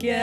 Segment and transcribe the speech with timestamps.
[0.00, 0.14] Hello.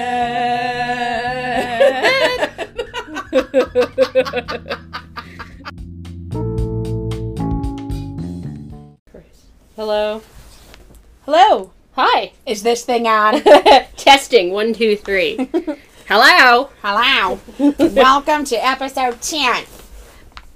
[11.26, 11.72] Hello.
[11.94, 12.32] Hi.
[12.48, 13.44] Is this thing on?
[13.98, 15.48] Testing one two three.
[16.08, 16.72] Hello.
[16.82, 17.40] Hello.
[17.78, 19.64] Welcome to episode 10.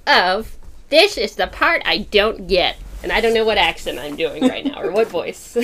[0.08, 0.58] Of
[0.90, 4.48] this is the part I don't get, and I don't know what accent I'm doing
[4.48, 5.56] right now or what voice.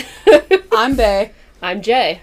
[0.72, 1.32] I'm Bay.
[1.60, 2.22] I'm Jay.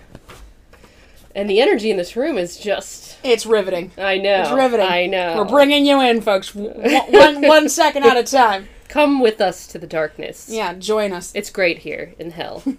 [1.35, 3.19] And the energy in this room is just.
[3.25, 3.91] It's riveting.
[3.99, 4.43] I know.
[4.43, 4.87] It's riveting.
[4.87, 5.37] I know.
[5.39, 6.55] We're bringing you in, folks.
[6.55, 8.69] One, one second at a time.
[8.89, 10.49] Come with us to the darkness.
[10.49, 11.33] Yeah, join us.
[11.35, 12.63] It's great here in hell.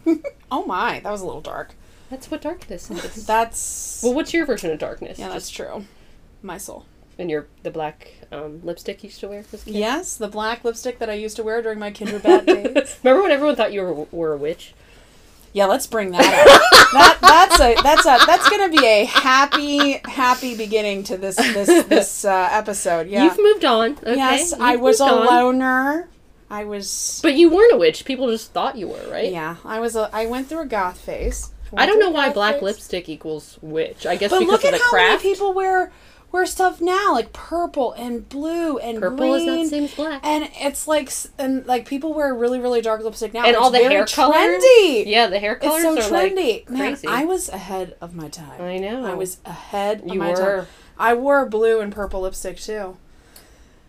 [0.52, 1.73] Oh my, that was a little dark.
[2.10, 3.26] That's what darkness is.
[3.27, 4.02] That's.
[4.04, 5.18] well, what's your version of darkness?
[5.20, 5.85] yeah, that's Just true.
[6.44, 6.85] My soul.
[7.18, 9.68] in your the black um, lipstick you used to wear as.
[9.68, 12.99] Yes, the black lipstick that I used to wear during my kinder bad days.
[13.04, 14.76] Remember when everyone thought you were, were a witch?
[15.55, 16.89] Yeah, let's bring that up.
[16.91, 21.85] that that's a that's a that's gonna be a happy happy beginning to this this
[21.85, 23.07] this uh, episode.
[23.07, 23.23] Yeah.
[23.23, 23.91] You've moved on.
[23.93, 24.17] Okay?
[24.17, 25.26] yes, You've I was a on.
[25.26, 26.09] loner.
[26.49, 27.21] I was.
[27.23, 28.03] But you weren't a witch.
[28.03, 29.31] People just thought you were, right?
[29.31, 30.09] Yeah, I was a.
[30.11, 31.51] I went through a goth phase.
[31.76, 32.63] I don't know why black phase.
[32.63, 34.05] lipstick equals witch.
[34.05, 35.23] I guess But because look of at the how craft.
[35.23, 35.91] many people wear
[36.36, 39.55] wear stuff now, like purple and blue and Purple is green.
[39.55, 40.22] not the same as black.
[40.26, 43.46] And it's like and like people wear really really dark lipstick now.
[43.46, 44.36] And all the hair colors.
[44.36, 45.06] trendy.
[45.08, 46.60] Yeah, the hair colors It's so are trendy.
[46.66, 47.08] like Man, crazy.
[47.08, 48.62] I was ahead of my time.
[48.62, 49.06] I know.
[49.06, 50.36] I was ahead of my were.
[50.36, 50.68] time.
[50.98, 52.98] I wore blue and purple lipstick too.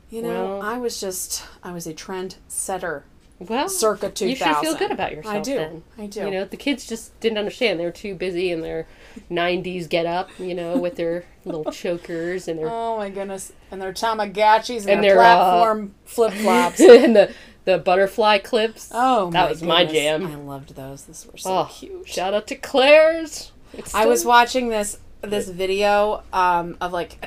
[0.09, 3.05] You know, Well- I was just I was a trend setter
[3.39, 3.69] well.
[3.69, 4.29] circa 2000.
[4.29, 5.35] You should feel good about yourself.
[5.37, 5.55] I do.
[5.55, 5.83] Then.
[5.99, 6.21] I do.
[6.21, 7.79] You know, the kids just didn't understand.
[7.81, 8.87] They were too busy in their
[9.31, 10.31] '90s get up.
[10.39, 13.53] You know, with their little chokers and their Oh my goodness!
[13.71, 16.81] And their Tamagotchis and, And their, their, uh, platform flip flops.
[16.81, 17.33] and the
[17.65, 18.91] the butterfly clips.
[18.95, 20.27] Oh, That my was my jam.
[20.27, 21.05] I loved those.
[21.05, 22.09] Those were so Oh, cute.
[22.09, 23.53] shout out to Claire's.
[23.93, 27.19] I was watching this this video um, of like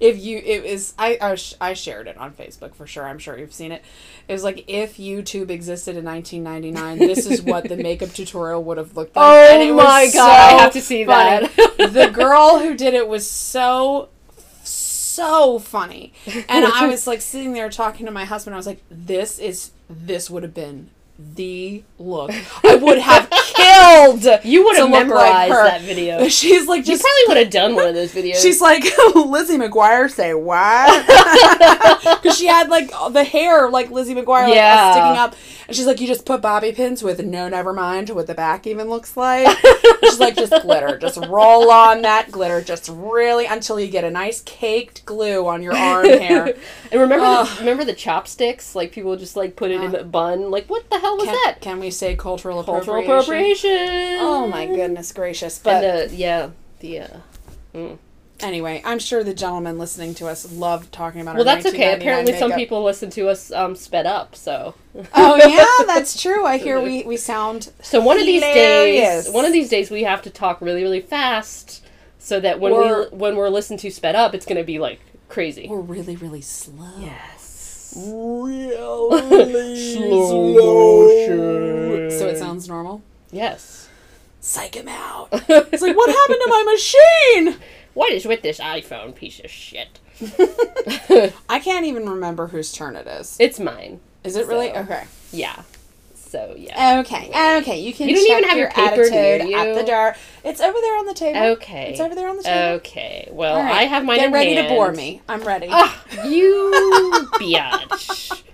[0.00, 3.06] if you it was I I, sh- I shared it on Facebook for sure.
[3.06, 3.82] I'm sure you've seen it.
[4.28, 8.78] It was like if YouTube existed in 1999, this is what the makeup tutorial would
[8.78, 9.24] have looked like.
[9.26, 11.46] Oh And it was my God, so I have to see funny.
[11.56, 11.92] that.
[11.92, 14.08] the girl who did it was so
[14.62, 16.12] so funny.
[16.48, 18.54] And I was like sitting there talking to my husband.
[18.54, 20.90] I was like, this is this would have been
[21.34, 22.30] the look.
[22.64, 24.24] I would have killed.
[24.44, 25.64] You would have like memorized her.
[25.64, 26.28] that video.
[26.28, 28.40] She's like You probably would have done one of those videos.
[28.42, 28.82] She's like
[29.14, 30.10] Lizzie McGuire.
[30.10, 31.06] Say what?
[32.22, 34.92] Because she had like the hair like Lizzie McGuire, like Yeah.
[34.92, 35.34] sticking up,
[35.68, 38.66] and she's like, "You just put bobby pins with no, never mind what the back
[38.66, 39.46] even looks like."
[40.02, 44.10] she's like, "Just glitter, just roll on that glitter, just really until you get a
[44.10, 46.54] nice caked glue on your arm hair."
[46.90, 47.46] and remember, Ugh.
[47.46, 48.74] the, remember the chopsticks?
[48.74, 50.00] Like people just like put it in uh.
[50.00, 50.50] a bun.
[50.50, 51.60] Like what the hell was Can, that?
[51.60, 53.70] can we say cultural Cultural appropriation?
[53.70, 54.16] appropriation.
[54.20, 55.58] Oh my goodness gracious!
[55.58, 56.50] But And the yeah
[56.80, 57.00] the.
[57.00, 57.96] Uh,
[58.40, 61.36] anyway, I'm sure the gentlemen listening to us love talking about.
[61.36, 61.90] well, that's okay.
[61.92, 64.34] 1999 Apparently, some people listen to us um, sped up.
[64.34, 64.74] So,
[65.14, 66.44] Oh yeah, that's true.
[66.46, 70.02] I hear we we sound so one of these days, one of these days, we
[70.04, 71.84] have to talk really, really fast,
[72.18, 74.78] so that when Or- we when we're listened to sped up, it's going to be
[74.78, 75.68] like crazy.
[75.68, 76.90] we're really really slow.
[76.98, 77.59] Yes.
[77.96, 80.56] Really Slow.
[82.10, 83.02] So it sounds normal.
[83.30, 83.88] Yes.
[84.40, 85.28] Psych him out.
[85.32, 87.56] It's like what happened to my machine?
[87.92, 89.98] What is with this iPhone piece of shit?
[91.48, 93.36] I can't even remember whose turn it is.
[93.40, 93.98] It's mine.
[94.22, 94.68] Is it really?
[94.68, 95.06] So- Okay.
[95.32, 95.62] Yeah.
[96.30, 97.00] So yeah.
[97.00, 97.28] Okay.
[97.58, 97.80] Okay.
[97.80, 98.08] You can.
[98.08, 99.12] You don't even have your paper attitude
[99.48, 99.74] near at you.
[99.74, 100.14] the door.
[100.44, 101.40] It's over there on the table.
[101.40, 101.90] Okay.
[101.90, 102.76] It's over there on the table.
[102.76, 103.28] Okay.
[103.32, 103.72] Well, right.
[103.72, 105.22] I have mine Get ready to bore me.
[105.28, 105.66] I'm ready.
[105.68, 108.44] Ah, you biatch.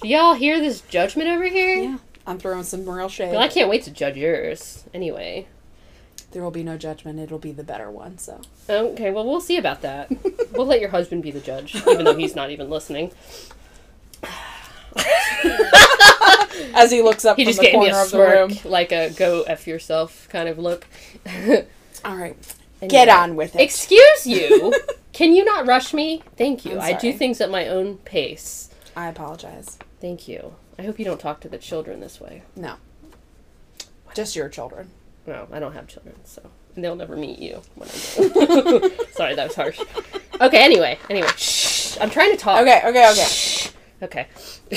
[0.00, 1.76] Do y'all hear this judgment over here?
[1.76, 1.98] yeah.
[2.26, 3.32] I'm throwing some real shade.
[3.32, 4.84] Well, I can't wait to judge yours.
[4.94, 5.48] Anyway.
[6.30, 7.18] There will be no judgment.
[7.18, 8.18] It'll be the better one.
[8.18, 8.40] So.
[8.68, 10.10] Okay, well, we'll see about that.
[10.52, 13.12] we'll let your husband be the judge, even though he's not even listening.
[16.74, 18.50] As he looks up He from just the gave me a of the room.
[18.50, 20.86] smirk, like a go F yourself kind of look.
[22.04, 22.36] All right.
[22.80, 22.88] Anyway.
[22.88, 23.60] Get on with it.
[23.60, 24.72] Excuse you.
[25.12, 26.22] Can you not rush me?
[26.36, 26.72] Thank you.
[26.74, 27.12] I'm I do sorry.
[27.14, 28.70] things at my own pace.
[28.96, 29.78] I apologize.
[30.00, 30.54] Thank you.
[30.78, 32.42] I hope you don't talk to the children this way.
[32.54, 32.74] No.
[34.14, 34.90] Just your children.
[35.26, 36.42] No, I don't have children, so
[36.74, 38.90] and they'll never meet you when I do.
[39.12, 39.80] Sorry, that was harsh.
[40.40, 41.98] Okay, anyway, anyway, shh.
[42.00, 42.62] I'm trying to talk.
[42.62, 43.26] Okay, okay, okay.
[44.02, 44.26] Okay.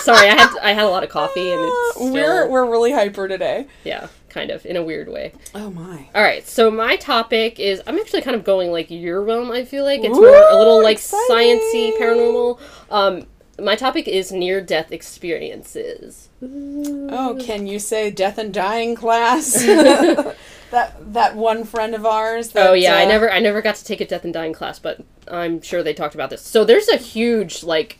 [0.00, 2.92] Sorry, I had I had a lot of coffee and it's still, we're we're really
[2.92, 3.66] hyper today.
[3.84, 5.32] yeah, kind of in a weird way.
[5.54, 6.08] Oh my.
[6.14, 9.50] All right, so my topic is I'm actually kind of going like your realm.
[9.50, 11.58] I feel like it's Ooh, more a little like exciting.
[11.58, 12.60] sciency, paranormal.
[12.90, 13.26] Um,
[13.58, 16.28] my topic is near death experiences.
[16.42, 19.56] Oh, can you say death and dying class?
[20.70, 22.50] that that one friend of ours.
[22.50, 24.52] That, oh yeah, I uh, never I never got to take a death and dying
[24.52, 26.42] class, but I'm sure they talked about this.
[26.42, 27.98] So there's a huge like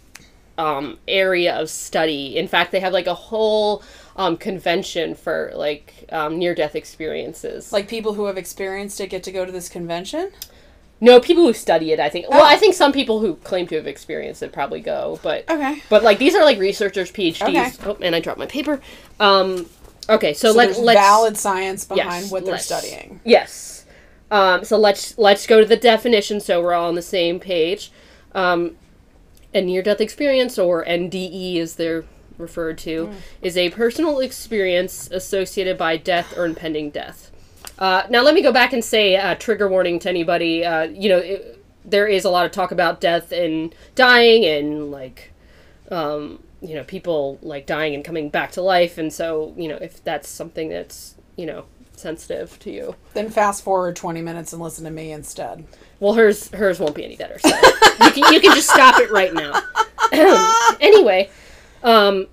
[0.59, 2.37] um, area of study.
[2.37, 3.83] In fact, they have like a whole
[4.17, 7.73] um, convention for like um, near death experiences.
[7.73, 10.31] like people who have experienced it get to go to this convention.
[10.99, 12.27] no, people who study it, I think.
[12.31, 12.47] Well, Oh.
[12.47, 15.83] I think some people who claim to have experienced it probably go, but Okay.
[15.91, 17.43] but like these are like researchers, PhDs.
[17.43, 17.73] Okay.
[17.85, 18.81] Oh, and I dropped my paper.
[19.21, 19.67] Um,
[20.09, 23.21] okay, so, So let, there's let's valid science behind Yes, what they're studying.
[23.25, 23.85] Yes.
[24.31, 27.93] Um, so let's let's go to the definition so we're all on the same page.
[28.35, 28.77] Um,
[29.55, 32.05] a near-death experience, or NDE as they're
[32.37, 37.31] referred to, is a personal experience associated by death or impending death.
[37.79, 40.65] Uh, now let me go back and say uh, trigger warning to anybody.
[40.65, 44.91] Uh, you know, it, there is a lot of talk about death and dying and
[44.91, 45.33] like
[45.91, 48.99] um, you know, people like dying and coming back to life.
[48.99, 53.63] And so, you know, if that's something that's, you know, sensitive to you, Then fast
[53.65, 55.65] forward 20 minutes and listen to me instead.
[56.01, 57.39] well, hers hers won't be any better.
[57.39, 59.63] So you can you can just stop it right now.
[60.81, 61.31] anyway,
[61.83, 62.27] um,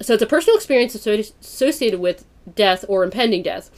[0.00, 2.24] so it's a personal experience associated with
[2.54, 3.70] death or impending death.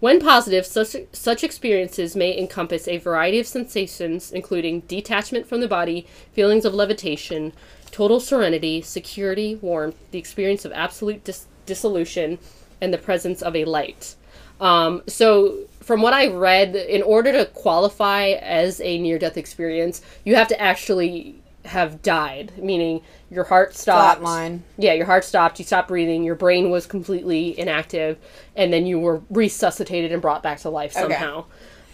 [0.00, 5.68] When positive, such such experiences may encompass a variety of sensations, including detachment from the
[5.68, 7.54] body, feelings of levitation,
[7.94, 12.40] total serenity, security, warmth, the experience of absolute dis- dissolution,
[12.80, 14.16] and the presence of a light.
[14.60, 20.02] Um, so, from what I read, in order to qualify as a near death experience,
[20.24, 21.36] you have to actually
[21.66, 23.00] have died, meaning
[23.30, 24.20] your heart stopped.
[24.20, 24.62] Flatline.
[24.76, 28.18] Yeah, your heart stopped, you stopped breathing, your brain was completely inactive,
[28.56, 31.44] and then you were resuscitated and brought back to life somehow.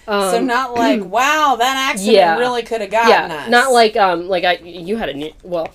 [0.07, 2.39] so not like, wow, that accident Um, yeah.
[2.39, 3.51] really could have gotten Yeah, us.
[3.51, 5.69] not like um like I you had a well,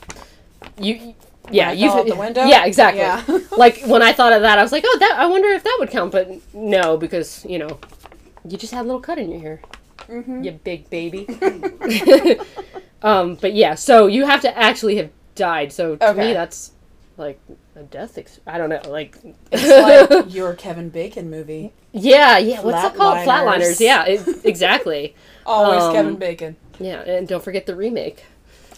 [0.79, 1.15] you
[1.51, 2.43] yeah you out the window?
[2.45, 3.01] Yeah, exactly.
[3.01, 3.23] Yeah.
[3.57, 5.77] like when I thought of that, I was like, oh, that I wonder if that
[5.79, 7.79] would count, but no, because you know,
[8.47, 9.61] you just had a little cut in your hair,
[10.07, 10.43] Mm-hmm.
[10.43, 11.27] you big baby.
[13.01, 15.71] um, but yeah, so you have to actually have died.
[15.71, 16.27] So to Okay.
[16.27, 16.71] me, that's
[17.17, 17.39] like
[17.75, 18.17] a death.
[18.17, 19.17] Ex- I don't know, like
[19.51, 21.73] It's like your Kevin Bacon movie.
[21.91, 22.61] yeah, yeah.
[22.61, 23.17] What's that called?
[23.19, 23.77] Flatliners.
[23.77, 23.79] Flatliners.
[23.79, 25.15] Yeah, it, exactly.
[25.45, 26.55] Always Um, Kevin Bacon.
[26.79, 28.25] Yeah, and don't forget the remake.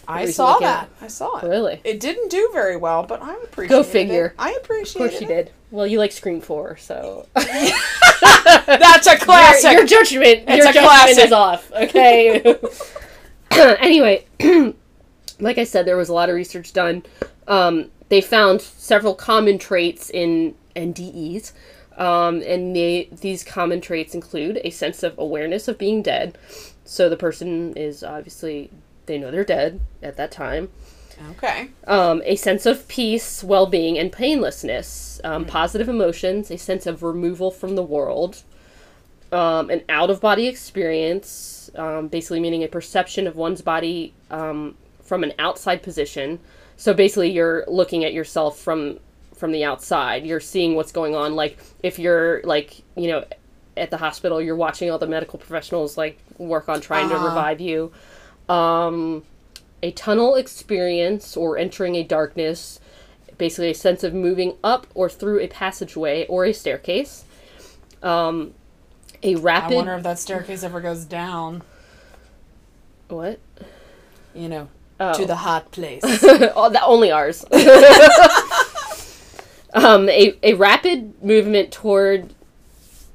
[0.07, 0.89] I saw that.
[1.01, 1.47] I saw it.
[1.47, 1.81] Really.
[1.83, 3.79] It didn't do very well, but I appreciate it.
[3.79, 4.33] Go figure.
[4.39, 5.05] I appreciate it.
[5.05, 5.21] Of course it.
[5.21, 5.51] you did.
[5.69, 9.63] Well, you like Scream 4, so That's a classic.
[9.71, 11.25] your, your judgment, your a judgment classic.
[11.25, 11.71] is off.
[11.73, 12.55] Okay.
[13.79, 14.25] anyway,
[15.39, 17.03] like I said, there was a lot of research done.
[17.47, 21.51] Um, they found several common traits in NDEs,
[21.97, 26.37] um, and they, these common traits include a sense of awareness of being dead.
[26.85, 28.69] So the person is obviously
[29.07, 30.69] they know they're dead at that time.
[31.31, 31.69] okay.
[31.87, 37.01] um, a sense of peace, well being, and painlessness, um, positive emotions, a sense of
[37.03, 38.43] removal from the world,
[39.31, 44.75] um, an out of body experience, um, basically meaning a perception of one's body um,
[45.03, 46.39] from an outside position.
[46.77, 48.99] So basically, you're looking at yourself from
[49.35, 50.25] from the outside.
[50.25, 51.35] You're seeing what's going on.
[51.35, 53.25] Like if you're like you know
[53.75, 57.27] at the hospital, you're watching all the medical professionals like work on trying to Uh-huh.
[57.27, 57.91] revive you.
[58.49, 59.23] Um,
[59.83, 62.79] a tunnel experience or entering a darkness,
[63.37, 67.25] basically a sense of moving up or through a passageway or a staircase.
[68.01, 68.53] Um,
[69.23, 71.63] a rapid I wonder if that staircase ever goes down.
[73.07, 73.39] what?
[74.33, 74.67] You know,
[74.99, 75.13] Oh.
[75.13, 76.01] to the hot place.
[76.03, 77.45] oh, that only ours.
[79.73, 82.33] um, a, a rapid movement toward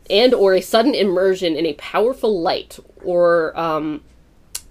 [0.09, 4.03] and or a sudden immersion in a powerful light or um,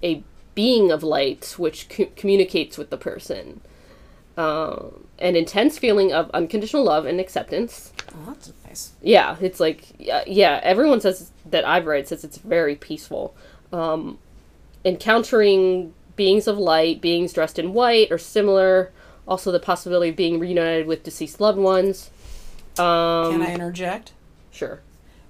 [0.04, 0.24] a
[0.56, 3.62] being of light which co- communicates with the person.
[4.38, 7.92] Um, an intense feeling of unconditional love and acceptance.
[8.16, 8.92] oh, that's nice.
[9.02, 10.60] Yeah, it's like yeah, yeah.
[10.64, 13.36] Everyone says that I've read says it's very peaceful.
[13.74, 14.18] Um,
[14.86, 18.92] encountering beings of light, beings dressed in white or similar.
[19.28, 22.10] Also, the possibility of being reunited with deceased loved ones.
[22.80, 24.14] Um, Can I interject?
[24.52, 24.82] Sure.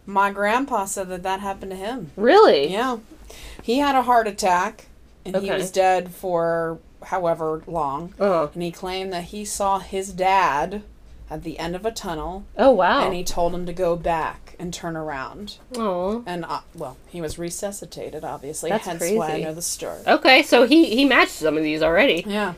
[0.05, 2.11] My grandpa said that that happened to him.
[2.15, 2.71] Really?
[2.71, 2.97] Yeah.
[3.61, 4.87] He had a heart attack
[5.25, 8.13] and he was dead for however long.
[8.19, 8.49] Oh.
[8.53, 10.83] And he claimed that he saw his dad
[11.29, 13.05] at the end of a tunnel Oh wow.
[13.05, 15.57] and he told him to go back and turn around.
[15.75, 16.23] Oh.
[16.25, 18.69] And, uh, well, he was resuscitated, obviously.
[18.69, 20.01] That's hence why I know the story.
[20.05, 22.23] Okay, so he he matched some of these already.
[22.27, 22.53] Yeah.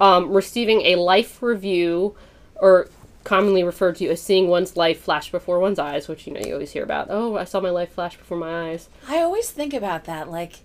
[0.00, 2.16] Um, receiving a life review,
[2.56, 2.88] or
[3.24, 6.54] commonly referred to as seeing one's life flash before one's eyes, which you know you
[6.54, 7.08] always hear about.
[7.10, 8.88] Oh, I saw my life flash before my eyes.
[9.08, 10.30] I always think about that.
[10.30, 10.60] Like,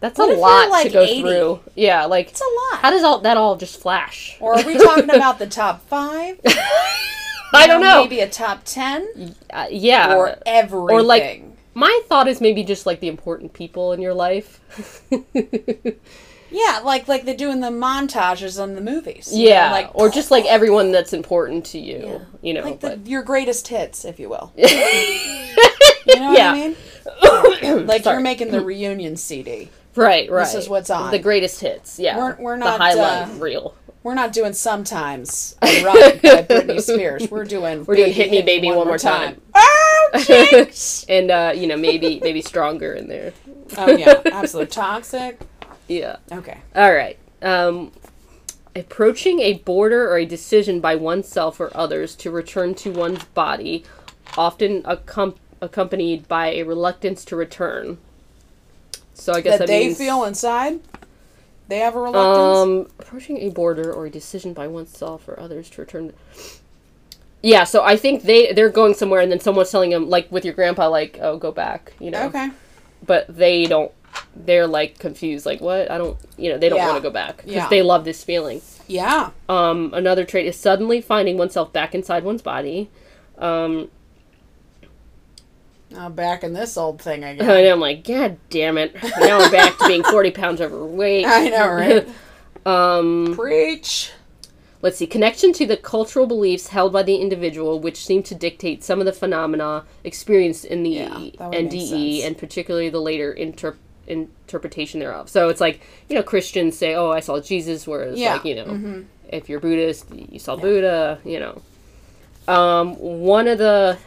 [0.00, 1.20] That's What a lot like, to go 80?
[1.22, 1.60] through.
[1.74, 2.80] Yeah, like It's a lot.
[2.82, 4.36] how does all that all just flash?
[4.40, 6.38] or are we talking about the top five?
[7.52, 8.02] I don't know.
[8.02, 10.14] Maybe a top ten Uh, yeah.
[10.14, 10.90] or everything.
[10.90, 11.42] Or like-
[11.74, 14.60] my thought is maybe just like the important people in your life.
[16.50, 19.30] yeah, like like they do in the montages on the movies.
[19.32, 21.98] you know, yeah, like or just like everyone that's important to you.
[22.06, 22.18] Yeah.
[22.42, 24.52] You know, like the, your greatest hits, if you will.
[26.08, 26.52] You know what Yeah.
[26.52, 26.76] I mean?
[27.86, 28.14] Like Sorry.
[28.16, 29.70] you're making the reunion CD.
[29.96, 30.44] right, right.
[30.44, 31.10] This is what's on.
[31.10, 31.98] The greatest hits.
[31.98, 33.74] Yeah, We're- we're the not, highlight uh, reel.
[34.04, 35.82] We're not doing sometimes Run
[36.22, 37.28] by Britney Spears.
[37.28, 39.40] We're doing We're doing Hit Me, Baby, One More Time.
[39.52, 40.66] Oh,
[41.08, 43.32] and uh, you know maybe maybe stronger in there.
[43.76, 45.40] oh yeah, absolute toxic.
[45.88, 46.16] Yeah.
[46.32, 46.58] Okay.
[46.74, 47.18] All right.
[47.42, 47.92] Um,
[48.74, 53.84] approaching a border or a decision by oneself or others to return to one's body,
[54.36, 57.98] often accom- accompanied by a reluctance to return.
[59.14, 60.80] So I guess That that, they means feel inside.
[61.68, 62.58] They have a reluctance.
[62.58, 66.12] um, approaching a border or a decision by oneself or others to return.
[67.42, 70.44] Yeah, so I think they they're going somewhere, and then someone's telling them, like with
[70.44, 72.26] your grandpa, like, "Oh, go back," you know.
[72.26, 72.50] okay.
[73.04, 73.92] But they don't.
[74.34, 75.90] They're like confused, like, "What?
[75.90, 76.58] I don't," you know.
[76.58, 76.86] They don't Yeah.
[76.88, 77.68] want to go back because Yeah.
[77.68, 78.60] they love this feeling.
[78.86, 79.30] Yeah.
[79.48, 82.88] Um, another trait is suddenly finding oneself back inside one's body.
[83.38, 83.90] Um,
[85.90, 87.40] Now back in this old thing again.
[87.48, 88.94] and I'm like, God damn it!
[89.20, 91.26] Now I'm back to being 40 pounds overweight.
[91.26, 92.08] I know, right?
[92.66, 94.10] Um, Preach.
[94.82, 95.06] let's see.
[95.06, 99.06] Connection to the cultural beliefs held by the individual, which seem to dictate some of
[99.06, 103.76] the phenomena experienced in the Yeah, that would make NDE, and particularly the later inter-
[104.06, 105.28] interpretation thereof.
[105.28, 108.34] So it's like you know Christians say, "Oh, I saw Jesus," whereas Yeah.
[108.34, 111.18] like you know, if you're Buddhist, you saw Buddha.
[111.24, 111.62] You know,
[112.52, 113.98] um, one of the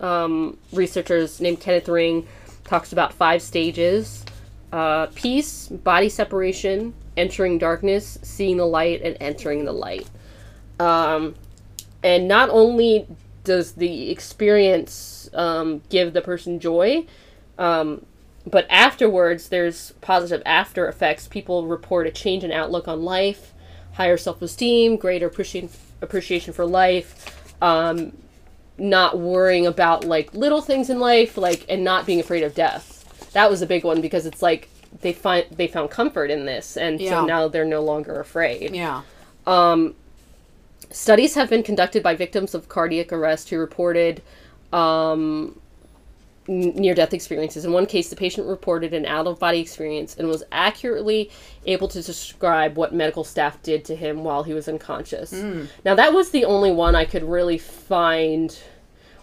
[0.00, 2.26] um, researchers named Kenneth Ring
[2.64, 4.24] talks about five stages:
[4.72, 10.08] uh, peace, body separation, entering darkness, seeing the light, and entering the light.
[10.80, 11.34] Um,
[12.02, 13.06] and not only
[13.44, 17.06] does the experience um, give the person joy,
[17.58, 18.04] um,
[18.46, 21.26] but afterwards there's positive after effects.
[21.28, 23.52] People report a change in outlook on life,
[23.94, 25.70] higher self-esteem, greater appreciation
[26.00, 28.16] appreciation for life, um,
[28.76, 33.30] not worrying about like little things in life, like and not being afraid of death.
[33.32, 34.68] That was a big one because it's like
[35.00, 37.10] they find they found comfort in this, and Yeah.
[37.20, 38.74] so now they're no longer afraid.
[38.74, 39.02] Yeah.
[40.90, 44.20] Studies have been conducted by victims of cardiac arrest who reported
[44.74, 45.58] um,
[46.48, 47.64] near death experiences.
[47.64, 51.30] In one case, the patient reported an out of body experience and was accurately
[51.66, 55.32] able to describe what medical staff did to him while he was unconscious.
[55.84, 58.58] Now, that was the only one I could really find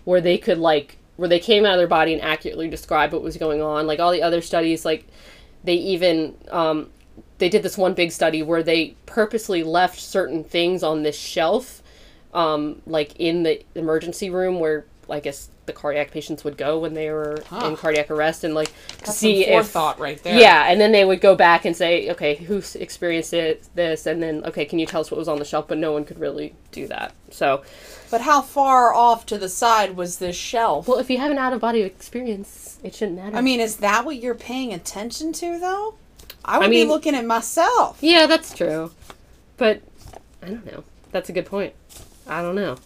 [0.05, 3.21] where they could, like, where they came out of their body and accurately describe what
[3.21, 3.85] was going on.
[3.85, 5.05] Like, all the other studies, like,
[5.63, 6.89] they even um,
[7.37, 11.81] they did this one big study where they purposely left certain things on this shelf
[12.33, 16.93] um, like in the emergency room where I guess the cardiac patients would go when
[16.93, 20.37] they were in cardiac arrest and like to That's see if thought right there.
[20.37, 24.21] yeah and then they would go back and say okay who's experienced it this and
[24.21, 26.19] then okay can you tell us what was on the shelf but no one could
[26.19, 27.63] really do that so
[28.11, 30.87] But how far off to the side was this shelf?
[30.87, 33.77] well if you have an out of body experience it shouldn't matter I mean, is
[33.77, 35.95] that what you're paying attention to, though?
[36.45, 37.97] I would mean- be looking at myself.
[38.01, 38.91] Yeah, that's true.
[39.57, 39.81] But
[40.41, 40.83] I don't know.
[41.11, 41.73] That's a good point.
[42.25, 42.77] I don't know.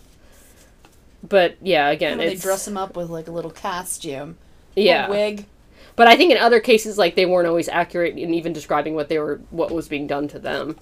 [1.27, 4.37] But yeah, again, They dress them up with like a little costume,
[4.75, 5.07] yeah.
[5.07, 5.45] a wig.
[5.95, 9.09] But I think in other cases, like they weren't always accurate in even describing what
[9.09, 10.75] they were, what was being done to them.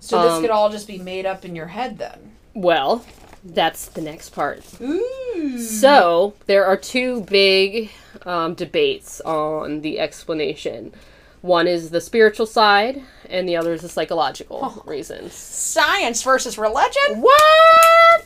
[0.00, 2.32] So this Um, could all just be made up in your head then.
[2.54, 3.04] Well,
[3.44, 4.64] that's the next part.
[4.80, 5.58] Ooh.
[5.58, 7.90] So there are two big
[8.26, 10.92] um, debates on the explanation.
[11.40, 15.34] One is the spiritual side, and the other is the psychological reasons.
[15.34, 17.20] Science versus religion?
[17.20, 17.40] What?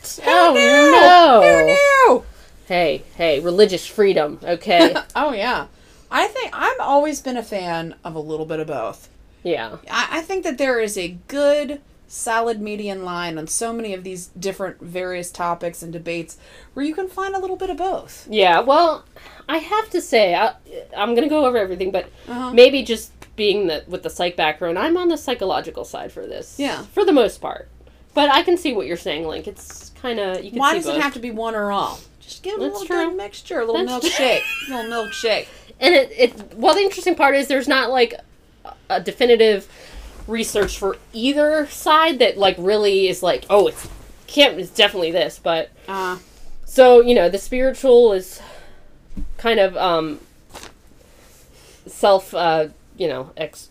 [0.03, 1.41] Who oh no!
[1.41, 2.25] Who knew?
[2.67, 4.95] Hey, hey, religious freedom, okay?
[5.15, 5.67] Oh yeah.
[6.11, 9.09] I think I've always been a fan of a little bit of both.
[9.43, 9.77] yeah.
[9.89, 14.03] I, I think that there is a good solid median line on so many of
[14.03, 16.37] these different various topics and debates
[16.75, 18.27] where you can find a little bit of both.
[18.29, 19.03] Yeah, well,
[19.49, 20.53] I have to say, I,
[20.95, 22.53] I'm going to go over everything, but Uh-huh.
[22.53, 26.55] maybe just being the with the psych background, I'm on the psychological side for this.
[26.59, 26.83] Yeah.
[26.93, 27.67] For the most part.
[28.13, 29.47] But I can see what you're saying, Link.
[29.47, 30.97] It's kind of you can Why does both.
[30.97, 31.99] it have to be one or all?
[32.19, 35.47] Just give it a little good mixture, a little That's milkshake, a little milkshake.
[35.79, 38.13] and it, it well the interesting part is there's not like
[38.89, 39.67] a definitive
[40.27, 43.89] research for either side that like really is like oh it's
[44.27, 46.17] can't it's definitely this but Uh,
[46.63, 48.41] so you know the spiritual is
[49.37, 50.19] kind of um
[51.87, 52.67] self uh
[52.97, 53.69] you know, ex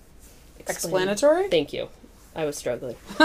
[0.59, 1.49] Explanatory?
[1.49, 1.89] Thank you.
[2.37, 2.97] I was struggling.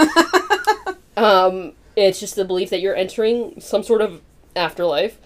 [1.18, 4.22] um, it's just the belief that you're entering some sort of
[4.54, 5.18] afterlife.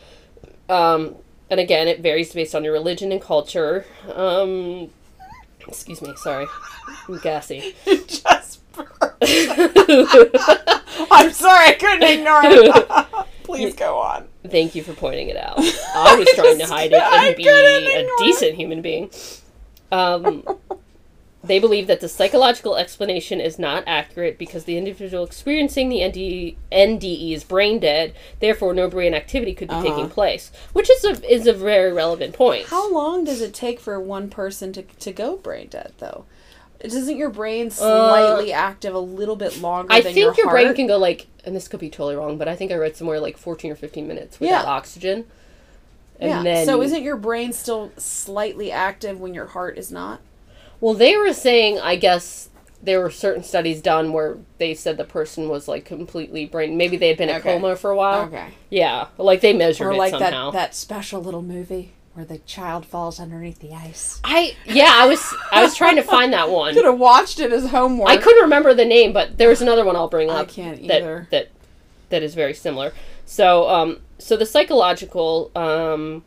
[0.69, 1.17] Um,
[1.51, 3.85] and again, it varies based on your religion and culture.
[4.15, 4.91] Um,
[5.67, 6.47] excuse me, sorry.
[7.09, 7.75] I'm gassy.
[7.85, 8.61] Just
[11.11, 13.27] I'm sorry, I couldn't ignore it.
[13.43, 14.29] Please go on.
[14.49, 15.59] Thank you for pointing it out.
[15.59, 19.11] I was trying to hide it I and be a decent human being.
[19.91, 20.43] Um,
[21.45, 26.57] they believe that the psychological explanation is not accurate because the individual experiencing the ND,
[26.71, 29.83] NDE is brain dead, therefore no brain activity could be Uh-huh.
[29.83, 32.67] taking place, which is a is a very relevant point.
[32.67, 36.25] How long does it take for one person to, to go brain dead, though?
[36.81, 40.51] Doesn't your brain slightly active a little bit longer Uh, I than think your, your,
[40.51, 42.97] brain can go like, and this could be totally wrong, but I think I read
[42.97, 44.71] somewhere like fourteen or fifteen minutes without Yeah.
[44.71, 45.25] oxygen.
[46.21, 46.43] And yeah.
[46.43, 50.21] then so isn't your brain still slightly active when your heart is not?
[50.83, 52.51] Well, they were saying, I guess
[52.83, 56.77] there were certain studies done where they said the person was like completely brain.
[56.77, 57.55] Maybe they had been in a Okay.
[57.55, 58.23] coma for a while.
[58.25, 58.49] Okay.
[58.69, 60.51] Yeah, like they measured Or it like somehow.
[60.51, 64.21] that that special little movie where the child falls underneath the ice.
[64.25, 65.23] I yeah, I was
[65.53, 66.75] I was trying to find that one.
[66.75, 68.09] Could have watched it as homework.
[68.11, 70.37] I couldn't remember the name, but there was another one I'll bring up.
[70.41, 71.29] I can't that, either.
[71.31, 71.51] That
[72.09, 72.93] that is very similar.
[73.25, 76.25] So um so the psychological um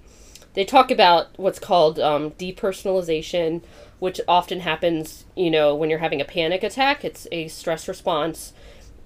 [0.54, 3.62] they talk about what's called um, depersonalization,
[4.00, 7.04] which often happens, you know, when you're having a panic attack.
[7.06, 8.54] It's a stress response,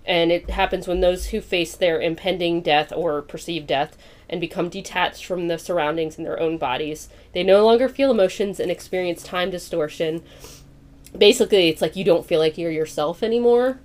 [0.05, 3.98] and it happens when those who face their impending death or perceived death
[4.29, 7.10] and become detached from the surroundings and their own bodies.
[7.34, 10.24] They no longer feel emotions and experience time distortion.
[11.17, 13.79] Basically, it's like you don't feel like you're yourself anymore.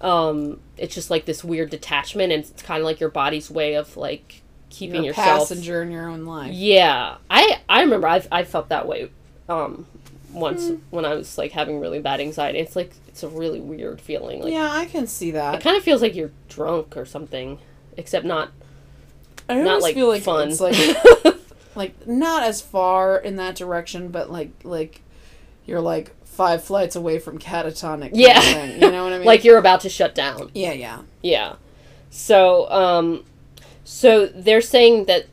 [0.00, 3.74] Um, it's just like this weird detachment, and it's kind of like your body's way
[3.74, 6.52] of like keeping You're a yourself passenger in your own life.
[6.52, 9.10] yeah, I I remember I I felt that way
[9.48, 9.86] um
[10.32, 12.58] once when I was like having really bad anxiety.
[12.58, 14.42] It's like it's a really weird feeling.
[14.42, 15.56] Like yeah, I can see that.
[15.56, 17.58] it kind of feels like you're drunk or something,
[17.96, 18.50] except not
[19.48, 20.48] I not always like feel like fun.
[20.50, 20.76] it's like
[21.74, 25.02] like not as far in that direction, but like like
[25.66, 28.10] you're like five flights away from catatonic.
[28.12, 28.40] Yeah.
[28.40, 29.26] thing, you know what I mean?
[29.26, 30.50] like you're about to shut down.
[30.54, 31.00] yeah, yeah.
[31.22, 31.54] Yeah.
[32.10, 33.24] So um
[33.84, 35.26] so they're saying that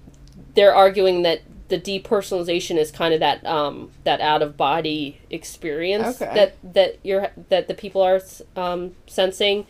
[0.55, 6.21] they're arguing that the depersonalization is kind of that um that out of body experience
[6.21, 6.33] Okay.
[6.35, 8.21] that that you're that the people are
[8.55, 9.65] um sensing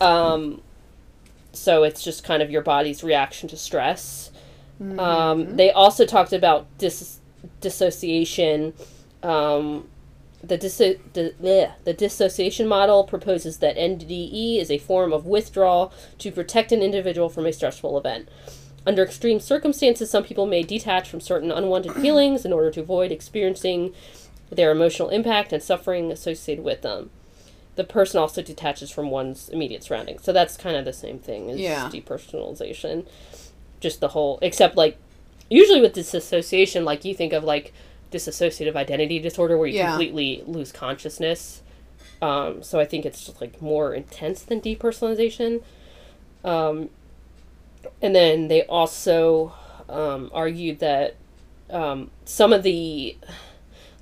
[0.00, 0.60] um
[1.52, 4.30] so it's just kind of your body's reaction to stress
[4.98, 7.18] um they also talked about dis-
[7.60, 8.72] dissociation
[9.22, 9.86] um
[10.42, 11.72] the, disso- the, bleh.
[11.84, 17.28] the dissociation model proposes that NDE is a form of withdrawal to protect an individual
[17.28, 18.26] from a stressful event.
[18.86, 23.12] Under extreme circumstances, some people may detach from certain unwanted feelings in order to avoid
[23.12, 23.92] experiencing
[24.50, 27.10] their emotional impact and suffering associated with them.
[27.76, 30.24] The person also detaches from one's immediate surroundings.
[30.24, 31.88] So that's kind of the same thing as Yeah.
[31.92, 33.06] depersonalization.
[33.80, 34.96] Just the whole, except like,
[35.48, 37.72] usually with disassociation, like you think of like
[38.10, 39.90] dissociative identity disorder where you Yeah.
[39.90, 41.62] completely lose consciousness.
[42.20, 45.62] Um, so I think it's just like more intense than depersonalization.
[46.44, 46.90] Um,
[48.02, 49.52] and then they also
[49.88, 51.16] um, argued that
[51.70, 53.16] um, some of the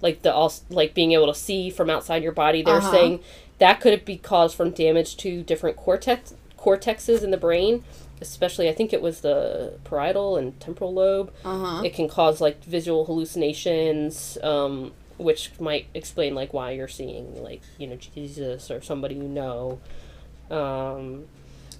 [0.01, 0.33] like the
[0.71, 2.91] like being able to see from outside your body they're Uh-huh.
[2.91, 3.21] saying
[3.59, 7.83] that could be caused from damage to different cortex cortexes in the brain
[8.21, 11.83] especially i think it was the parietal and temporal lobe Uh huh.
[11.85, 17.63] it can cause like visual hallucinations um, which might explain like why you're seeing like
[17.77, 19.79] you know jesus or somebody you know
[20.51, 21.27] um,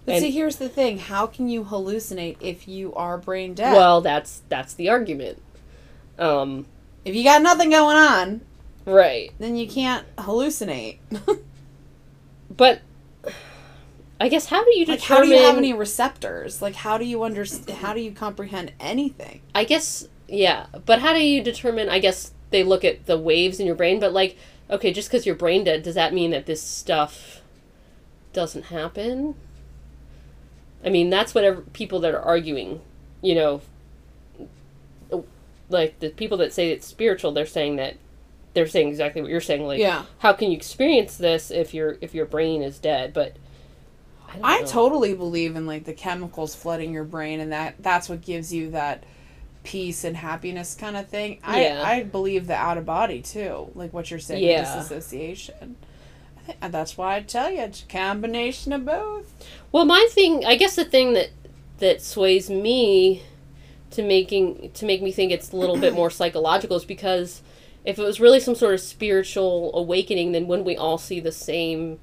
[0.09, 3.75] But and- see, here's the thing: how can you hallucinate if you are brain dead?
[3.75, 5.43] well that's that's the argument
[6.19, 6.67] um,
[7.05, 8.41] if you got nothing going on,
[8.85, 10.99] right then you can't hallucinate.
[12.51, 12.81] but
[14.21, 16.61] i guess how do you like, determine how do you have any receptors?
[16.61, 17.79] Like, how do you understand?
[17.79, 19.43] How do you comprehend anything?
[19.55, 21.89] I guess yeah, but how do you determine?
[21.89, 24.37] I guess they look at the waves in your brain, but like,
[24.69, 27.43] okay, just because you're brain dead, does that mean that this stuff
[28.33, 29.37] doesn't happen?
[30.85, 32.81] I mean, that's what people that are arguing,
[33.21, 33.61] you know,
[35.69, 37.97] like the people that say it's spiritual, they're saying that
[38.55, 39.67] they're saying exactly what you're saying.
[39.67, 40.05] Like, Yeah.
[40.19, 43.13] how can you experience this if your if your brain is dead?
[43.13, 43.37] But
[44.43, 48.23] I, I totally believe in like the chemicals flooding your brain, and that that's what
[48.23, 49.05] gives you that
[49.65, 51.39] peace and happiness kind of thing.
[51.45, 51.83] I Yeah.
[51.85, 54.63] I believe the out of body too, like what you're saying, Yeah.
[54.63, 55.77] disassociation.
[56.61, 59.33] And that's why I tell you it's a combination of both.
[59.71, 61.31] Well, my thing, I guess the thing that
[61.79, 63.23] that sways me
[63.91, 67.43] to making to make me think it's a little bit more psychological is because
[67.85, 71.33] if it was really some sort of spiritual awakening, then wouldn't we all see the
[71.33, 71.99] same,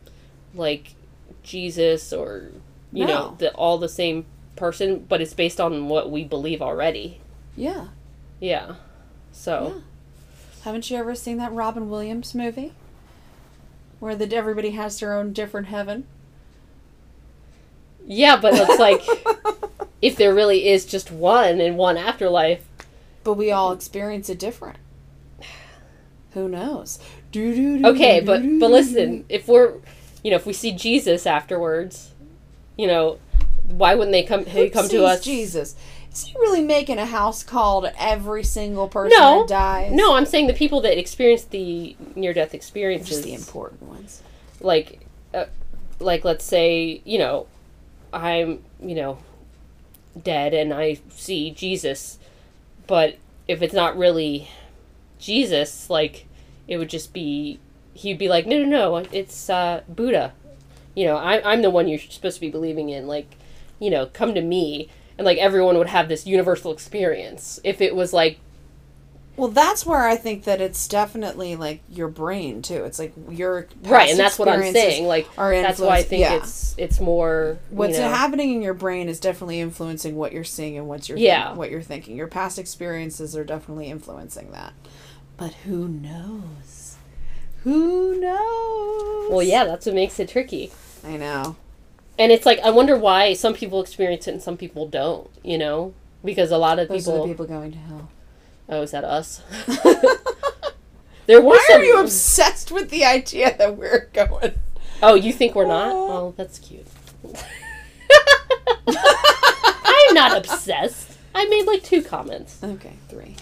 [0.54, 0.96] like
[1.44, 2.50] Jesus or
[2.92, 5.06] you know the all the same person?
[5.08, 7.20] But it's based on what we believe already.
[7.56, 7.88] Yeah.
[8.40, 8.76] Yeah.
[9.32, 9.82] So Yeah.
[10.64, 12.74] Haven't you ever seen that Robin Williams movie?
[14.06, 16.06] Where the everybody has their own different heaven.
[18.06, 19.02] yeah, but it's like
[20.00, 22.64] if there really is just one and one afterlife,
[23.24, 24.78] But we all experience it different.
[26.34, 27.00] Who knows?
[27.36, 29.74] Okay, but but listen, if we're
[30.24, 32.12] you know, if we see Jesus afterwards,
[32.78, 33.18] you know,
[33.64, 35.24] why wouldn't they come he come to us?
[35.24, 35.76] Jesus.
[36.16, 39.40] Is he really making a house call to every single person No.
[39.40, 39.92] that dies?
[39.92, 44.22] No, I'm saying the people that experience the near death experiences just the important ones.
[44.62, 45.02] like
[45.34, 45.46] uh,
[46.00, 47.48] like let's say, you know,
[48.14, 49.18] I'm, you know,
[50.22, 52.18] dead and I see Jesus,
[52.88, 53.18] but
[53.50, 54.50] if it's not really
[55.20, 56.26] Jesus, like
[56.68, 57.60] it would just be
[57.94, 58.66] he'd be like, "No, no,
[59.00, 60.34] no, it's uh Buddha."
[60.96, 63.36] You know, I I'm the one you're supposed to be believing in, like,
[63.80, 64.88] you know, come to me.
[65.18, 67.60] And like everyone would have this universal experience.
[67.64, 68.40] If it was like
[69.38, 72.84] Well, that's where I think that it's definitely like your brain too.
[72.86, 75.08] It's like your past right, and that's what I'm saying.
[75.08, 76.36] Like that's why I think yeah.
[76.36, 80.44] it's it's more you What's know, happening in your brain is definitely influencing what you're
[80.44, 81.54] seeing and what you're Yeah.
[81.54, 82.16] what you're thinking.
[82.16, 84.74] Your past experiences are definitely influencing that.
[85.38, 86.96] But who knows?
[87.64, 89.32] Who knows?
[89.32, 90.72] Well, yeah, that's what makes it tricky.
[91.04, 91.56] I know.
[92.18, 95.30] And it's like I wonder why some people experience it and some people don't.
[95.44, 97.14] You know, because a lot of Those people.
[97.24, 98.10] are the people going to hell.
[98.70, 99.42] Oh, is that us?
[101.28, 101.82] there were Why some.
[101.82, 104.54] are you obsessed with the idea that we're going?
[105.04, 105.92] oh, you think we're not?
[105.94, 106.34] Oh.
[106.38, 106.88] That's cute.
[108.88, 111.12] I'm not obsessed.
[111.34, 112.60] I made like two comments.
[112.64, 113.36] Okay, three.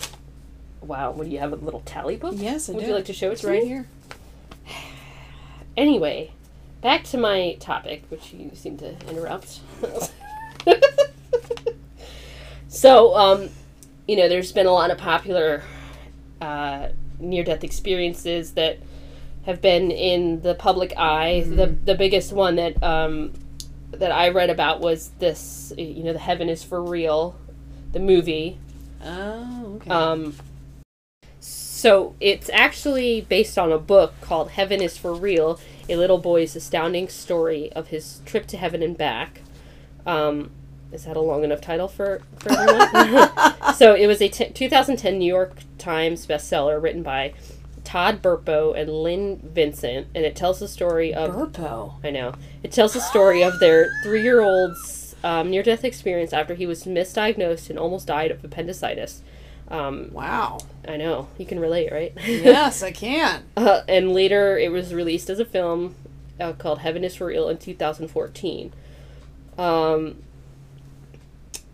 [0.82, 2.34] Wow, what do you have a little tally book?
[2.38, 2.88] Yes, I Would do.
[2.88, 3.68] you like to show it It's to right me?
[3.68, 3.88] here.
[5.78, 6.32] Anyway,
[6.84, 9.62] back to my topic, which you seem to interrupt.
[12.68, 13.50] so, um,
[14.08, 15.64] you know, there's been a lot of popular
[16.42, 18.78] uh, near-death experiences that
[19.46, 21.46] have been in the public eye.
[21.48, 23.34] The the biggest one that um,
[23.92, 25.74] that I read about was this.
[25.78, 27.40] You know, the Heaven is for real,
[27.94, 28.58] the movie.
[29.04, 29.90] Oh, okay.
[29.90, 30.36] Um,
[31.84, 36.56] so it's actually based on a book called Heaven is for Real, a little boy's
[36.56, 39.42] astounding story of his trip to heaven and back.
[40.06, 40.52] Um,
[40.94, 43.32] is that a long enough title for, for everyone?
[43.76, 47.34] so it was a t- 2010 New York Times bestseller written by
[47.84, 51.96] Todd Burpo and Lynn Vincent, and it tells the story of Burpo.
[52.02, 52.34] I know.
[52.64, 56.66] It tells the story of their three year old's um, near death experience after he
[56.66, 59.22] was misdiagnosed and almost died of appendicitis.
[59.74, 60.60] Um, Wow.
[60.88, 61.28] I know.
[61.38, 62.14] You can relate, right?
[62.26, 63.44] yes, I can.
[63.58, 65.96] uh, and later it was released as a film
[66.40, 68.72] uh, called Heaven is for Real in 2014.
[69.58, 70.18] Um,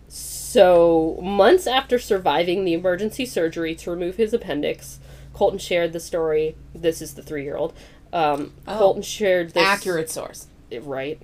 [0.07, 4.99] so, months after surviving the emergency surgery to remove his appendix,
[5.33, 6.55] Colton shared the story.
[6.73, 7.73] This is the three year old.
[8.11, 8.77] Um, Oh.
[8.77, 9.63] Colton shared this.
[9.63, 10.47] Accurate source.
[10.81, 11.19] Right.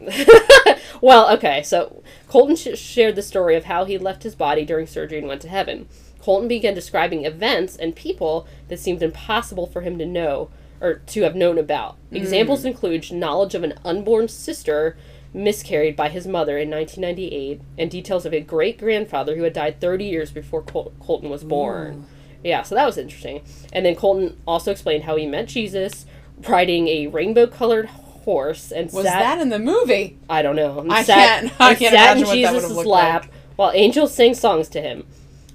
[1.02, 4.88] well, okay, so Colton sh- shared the story of how he left his body during
[4.88, 5.88] surgery and went to heaven.
[6.26, 10.50] Colton began describing events and people that seemed impossible for him to know
[10.82, 11.98] or to have known about.
[12.10, 12.16] Hmm.
[12.16, 14.98] Examples include knowledge of an unborn sister
[15.36, 19.80] miscarried by his mother in 1998 and details of a great grandfather who had died
[19.80, 22.08] 30 years before Col- Colton was born.
[22.44, 23.44] Yeah, so that was interesting.
[23.72, 26.08] And then Colton also explained how he met Jesus
[26.48, 30.18] riding a rainbow colored horse and Was sat that in the movie?
[30.28, 30.88] I don't know.
[30.90, 33.32] I sat, can't- I can't sat imagine in what that would've Jesus' lap like.
[33.58, 35.06] while angels sang songs to him.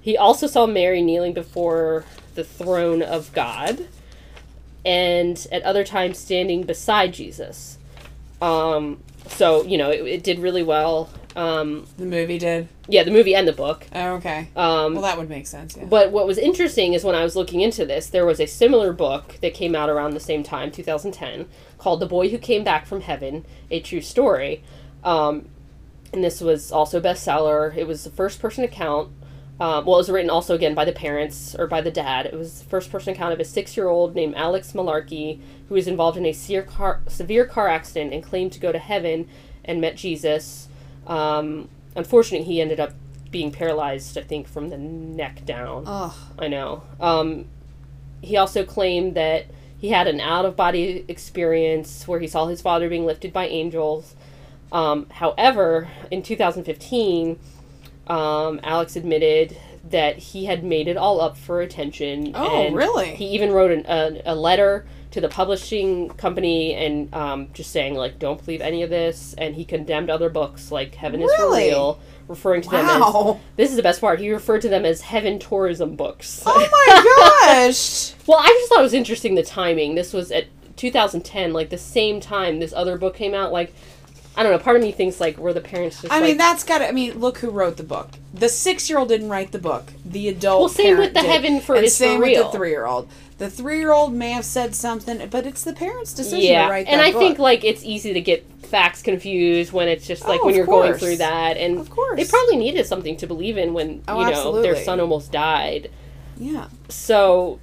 [0.01, 3.87] He also saw Mary kneeling before the throne of God,
[4.85, 7.79] and at other times standing beside Jesus.
[8.41, 11.11] Um, so you know, it, it did really well.
[11.37, 12.67] Um, The movie did.
[12.89, 13.87] yeah, the movie and the book.
[13.95, 14.49] Oh, okay.
[14.57, 15.77] Um, Well, that would make sense.
[15.77, 15.85] Yeah.
[15.85, 18.93] but what was interesting is when I was looking into this, there was a similar
[18.93, 21.47] book that came out around the same time, 2010,
[21.79, 24.65] called The Boy Who Came Back from Heaven, A True Story.
[25.05, 25.49] Um,
[26.13, 27.77] and this was also a bestseller.
[27.77, 29.11] It was the first person account.
[29.61, 32.25] Um, well, it was written also again by the parents or by the dad.
[32.25, 35.75] It was the first person account of a six year old named Alex Malarkey who
[35.75, 39.29] was involved in a severe car, severe car accident and claimed to go to heaven
[39.65, 40.69] and met Jesus.
[41.07, 42.95] Um, unfortunately, he ended up
[43.31, 45.85] being paralyzed, I think, from the neck down.
[45.87, 46.15] Ugh.
[46.39, 46.83] I know.
[46.99, 47.45] Um,
[48.23, 49.47] he also claimed that
[49.79, 53.47] he had an out of body experience where he saw his father being lifted by
[53.47, 54.15] angels.
[54.73, 57.39] Um, however, in 2015,
[58.11, 59.57] um, Alex admitted
[59.91, 62.33] that he had made it all up for attention.
[62.35, 63.15] Oh, and really?
[63.15, 67.95] He even wrote an, a, a letter to the publishing company and um, just saying
[67.95, 71.51] like, "Don't believe any of this." And he condemned other books like "Heaven is for
[71.53, 73.39] Real," referring to them Wow.
[73.41, 74.21] as this is the best part.
[74.21, 76.43] He referred to them as heaven tourism books.
[76.47, 78.13] Oh my gosh.
[78.27, 79.95] Well, I just thought it was interesting the timing.
[79.95, 80.47] This was at
[80.77, 83.51] 2010, like the same time this other book came out.
[83.53, 83.75] Like,
[84.41, 84.59] I don't know.
[84.59, 86.89] Part of me thinks like were the parents just I like, mean, that's got to.
[86.89, 88.09] I mean, look who wrote the book.
[88.33, 89.93] The six-year-old didn't write the book.
[90.03, 90.61] The adult.
[90.61, 91.29] Well, same with the did.
[91.29, 93.11] heaven for and is for same with the three-year-old.
[93.37, 96.65] The three-year-old may have said something, but it's the parents' decision yeah.
[96.65, 97.21] to write and I book.
[97.21, 100.65] think like it's easy to get facts confused when it's just like Oh, when you're
[100.65, 102.17] going through that, and Of course.
[102.17, 105.91] they probably needed something to believe in when Oh, you know their son almost died.
[106.39, 106.69] yeah.
[106.89, 107.59] So,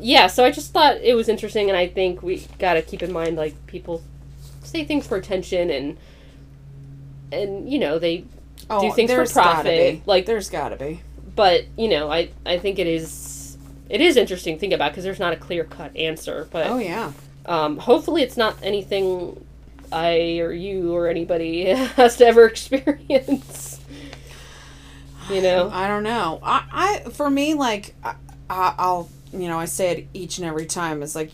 [0.00, 0.26] yeah.
[0.26, 3.12] So I just thought it was interesting, and I think we got to keep in
[3.12, 4.02] mind like people
[4.72, 5.96] say things for attention and.
[7.30, 8.24] And you know they
[8.68, 11.00] Oh, things for gotta profit, like- there's got to be.
[11.34, 13.56] but you know i i think it is
[13.88, 16.76] it is interesting to think about because there's not a clear cut answer but Oh
[16.78, 17.12] yeah.
[17.46, 19.42] um hopefully it's not anything
[19.90, 21.64] i or you or anybody
[21.96, 23.80] has to ever experience
[25.30, 26.38] you know I don't know.
[26.42, 28.14] I, I for me like I,
[28.50, 31.02] I- I'll you know I say it each and every time.
[31.02, 31.30] It's like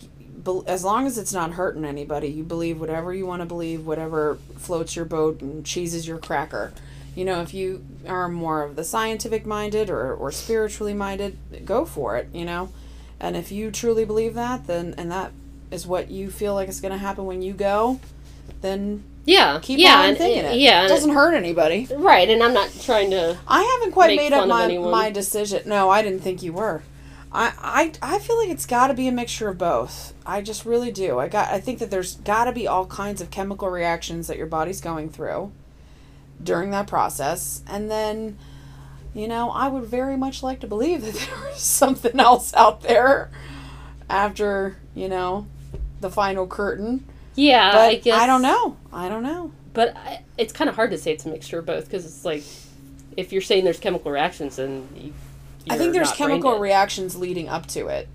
[0.67, 4.37] as long as it's not hurting anybody, you believe whatever you want to believe, whatever
[4.57, 6.73] floats your boat and cheeses your cracker.
[7.15, 11.85] You know, if you are more of the scientific minded or, or spiritually minded, go
[11.85, 12.29] for it.
[12.33, 12.69] You know,
[13.19, 15.31] and if you truly believe that, then and that
[15.71, 17.99] is what you feel like is going to happen when you go,
[18.61, 20.57] then yeah keep yeah on and, thinking it.
[20.57, 21.87] yeah it doesn't hurt anybody.
[21.97, 25.63] right and i'm not trying to I haven't quite made up my, my decision.
[25.67, 26.81] No, I didn't think you were.
[27.31, 30.13] I, I, I feel like it's got to be a mixture of both.
[30.25, 31.19] I just really do.
[31.19, 34.37] I got I think that there's got to be all kinds of chemical reactions that
[34.37, 35.51] your body's going through
[36.43, 38.37] during that process, and then,
[39.13, 42.81] you know, I would very much like to believe that there is something else out
[42.81, 43.29] there
[44.09, 45.45] after you know
[46.01, 47.05] the final curtain.
[47.35, 48.77] yeah But i guess I don't know.
[48.91, 49.51] I don't know.
[49.73, 52.25] but I, it's kind of hard to say it's a mixture of both because it's
[52.25, 52.43] like
[53.17, 55.13] if you're saying there's chemical reactions then you,
[55.69, 58.07] I think you're there's not brain chemical reactions leading up to it.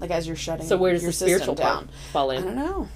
[0.00, 2.42] Like as you're shutting so where does your the spiritual system part fall in?
[2.42, 2.88] I don't know.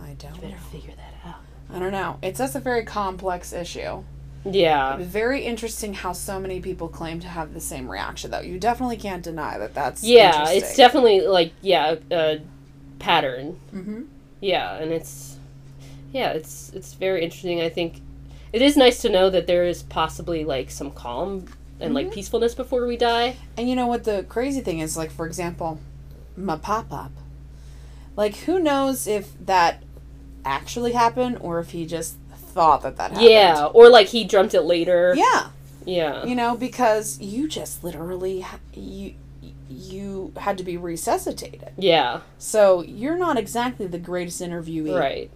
[0.00, 0.40] I don't know.
[0.48, 1.36] better figure that out
[1.72, 2.18] I don't know.
[2.22, 4.02] It's that's a very complex issue.
[4.44, 8.40] yeah Very interesting how so many people claim to have the same reaction though.
[8.40, 12.40] You definitely can't deny that that's Yeah, it's definitely like yeah, a
[12.98, 13.58] pattern.
[13.74, 14.02] Mm-hmm.
[14.40, 15.36] Yeah, and it's
[16.12, 17.60] yeah, it's it's very interesting.
[17.60, 18.00] I think
[18.52, 21.46] it is nice to know that there is possibly like some calm
[21.80, 21.94] and Mm-hmm.
[21.94, 23.36] like peacefulness before we die.
[23.56, 25.78] And you know what the crazy thing is like for example,
[26.36, 27.12] my pop up.
[28.16, 29.82] Like who knows if that
[30.44, 33.30] actually happened or if he just thought that that happened.
[33.30, 35.14] Yeah, or like he dreamt it later.
[35.16, 35.48] Yeah.
[35.86, 36.24] Yeah.
[36.26, 39.14] you know because you just literally you
[39.70, 42.20] you had to be resuscitated Yeah.
[42.36, 45.30] so you're not exactly the greatest interviewee Right.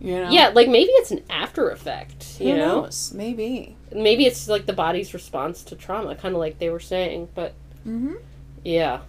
[0.00, 2.82] You know Yeah, like maybe it's an after effect, who you know?
[2.82, 6.80] knows maybe Maybe it's like the body's response to trauma, kind of like they were
[6.80, 7.54] saying, but
[7.86, 8.14] mm-hmm.
[8.64, 9.00] yeah.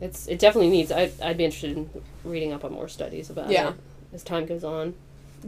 [0.00, 1.90] It's it definitely needs I I'd be interested in
[2.24, 3.70] reading up on more studies about Yeah.
[3.70, 3.74] it
[4.14, 4.94] as time goes on.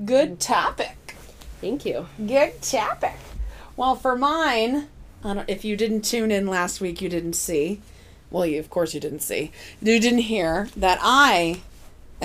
[0.05, 1.14] good topic
[1.61, 2.07] Thank you.
[2.27, 3.14] good topic
[3.77, 4.88] well for mine
[5.25, 7.81] I don't, if you didn't tune in last week you didn't see
[8.31, 11.61] well you of course you didn't see you didn't hear that i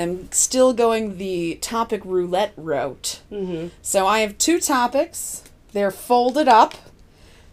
[0.01, 3.67] am still going the topic roulette route Mm-hmm.
[3.81, 5.43] So I have two topics.
[5.73, 6.75] They're folded up.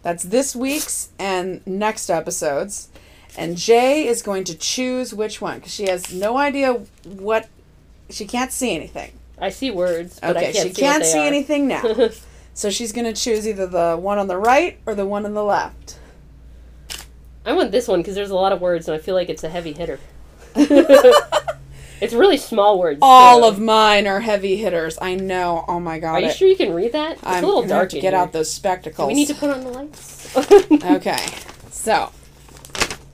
[0.03, 2.89] That's this week's and next episode's.
[3.37, 7.49] And Jay is going to choose which one because she has no idea what.
[8.09, 9.11] She can't see anything.
[9.37, 11.27] I see words, but Okay, I can't she see can't see are.
[11.27, 11.83] anything now.
[12.53, 15.33] so she's going to choose either the one on the right or the one on
[15.33, 15.99] the left.
[17.45, 19.43] I want this one because there's a lot of words, and I feel like it's
[19.43, 19.99] a heavy hitter.
[22.01, 22.99] it's really small words.
[23.01, 23.47] All too.
[23.47, 24.97] of mine are heavy hitters.
[25.01, 25.65] I know.
[25.67, 26.13] Oh my god.
[26.15, 27.13] Are you it- sure you can read that?
[27.13, 27.89] It's I'm a little dark.
[27.91, 28.21] to get here.
[28.21, 29.07] out those spectacles.
[29.07, 30.35] Do we need to put on the lights.
[30.85, 31.17] Okay.
[31.71, 32.11] So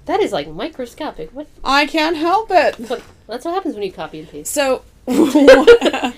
[0.06, 1.30] that is like microscopic.
[1.32, 1.48] What?
[1.64, 2.76] I can't help it.
[2.88, 4.52] But that's what happens when you copy and paste.
[4.54, 6.14] So I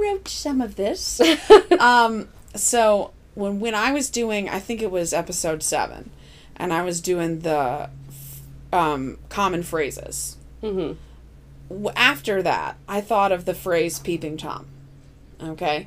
[0.00, 1.20] wrote some of this.
[1.78, 6.10] Um, so when when I was doing, I think it was episode seven,
[6.56, 7.88] and I was doing the
[8.72, 10.36] um, common phrases.
[10.62, 10.94] Mm-hmm.
[11.96, 14.66] After that, I thought of the phrase "peeping tom."
[15.42, 15.86] Okay,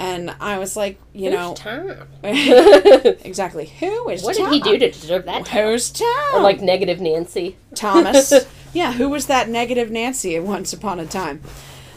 [0.00, 1.92] and I was like, you know, Tom.
[2.22, 5.46] exactly who is what did he do to deserve that?
[5.48, 6.34] Who's Tom?
[6.34, 7.56] Or like negative Nancy.
[7.74, 8.32] Thomas.
[8.72, 11.42] yeah, who was that negative Nancy at once upon a time?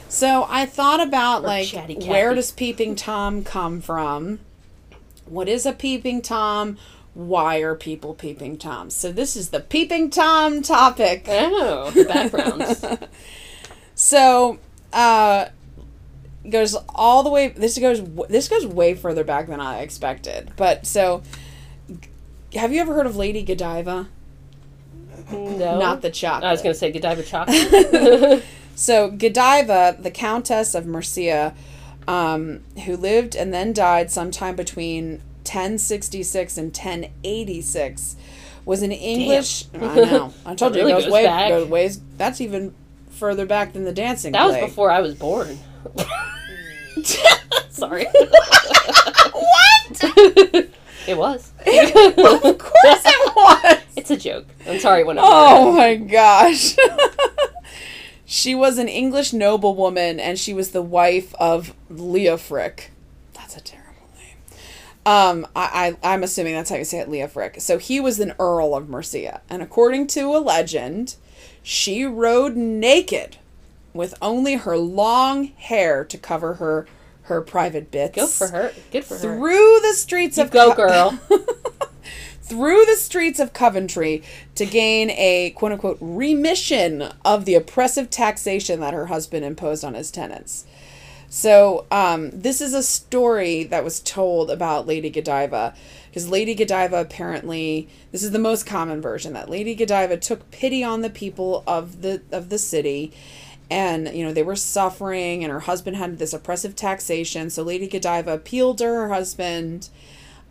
[0.10, 1.74] So I thought about like
[2.06, 4.40] where does peeping tom come from?
[5.26, 6.78] What is a peeping tom?
[7.14, 8.96] Why are people peeping toms?
[8.96, 11.26] So this is the peeping tom topic.
[11.28, 12.86] Oh, the backgrounds.
[13.96, 14.58] So,
[14.92, 15.50] uh,
[16.50, 17.50] goes all the way.
[17.50, 20.52] This goes this goes way further back than I expected.
[20.58, 21.22] But so,
[22.56, 24.08] have you ever heard of Lady Godiva?
[25.32, 25.80] no.
[25.80, 26.46] Not the chocolate.
[26.46, 28.44] I was going to say Godiva chocolate.
[28.76, 31.54] So Godiva, the Countess of Mercia,
[32.08, 38.16] um, who lived and then died sometime between 1066 and 1086,
[38.66, 39.66] was an English.
[39.74, 40.34] I know.
[40.46, 41.50] I told you it goes, goes way back.
[41.50, 42.02] goes ways.
[42.18, 42.74] That's even
[43.12, 44.32] further back than the dancing.
[44.34, 45.60] that was before I was born.
[47.70, 48.06] Sorry.
[48.06, 50.00] what?
[51.08, 51.52] it was.
[51.60, 53.78] of course it was.
[53.96, 54.46] It's a joke.
[54.68, 56.76] I'm sorry when Oh my gosh.
[58.26, 62.86] she was an English noblewoman and she was the wife of Leofric.
[63.34, 64.38] That's a terrible name.
[65.06, 67.62] Um, I, I, I'm assuming that's how you say it, Leofric.
[67.62, 69.42] So he was an Earl of Mercia.
[69.50, 71.16] And according to a legend,
[71.62, 73.38] she rode naked
[73.94, 76.88] with only her long hair to cover her
[77.24, 78.16] her private bits.
[78.16, 78.74] Good for her.
[78.92, 79.20] Good for her.
[79.20, 81.20] Through the streets of go, Co- girl.
[82.42, 84.22] through the streets of Coventry
[84.56, 89.94] to gain a quote unquote remission of the oppressive taxation that her husband imposed on
[89.94, 90.66] his tenants.
[91.36, 95.74] So, um, this is a story that was told about Lady Godiva
[96.08, 100.84] because Lady Godiva apparently this is the most common version that Lady Godiva took pity
[100.84, 103.12] on the people of the of the city
[103.72, 107.88] and you know they were suffering and her husband had this oppressive taxation so Lady
[107.88, 109.90] Godiva appealed to her husband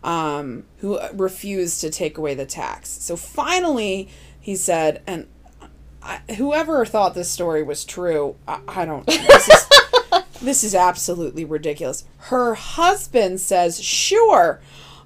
[0.03, 2.89] um, who refused to take away the tax.
[2.89, 5.27] So finally, he said, and
[6.01, 9.05] I, whoever thought this story was true, I, I don't.
[9.05, 9.72] This is,
[10.43, 12.05] this is absolutely ridiculous.
[12.17, 14.59] Her husband says, "Sure,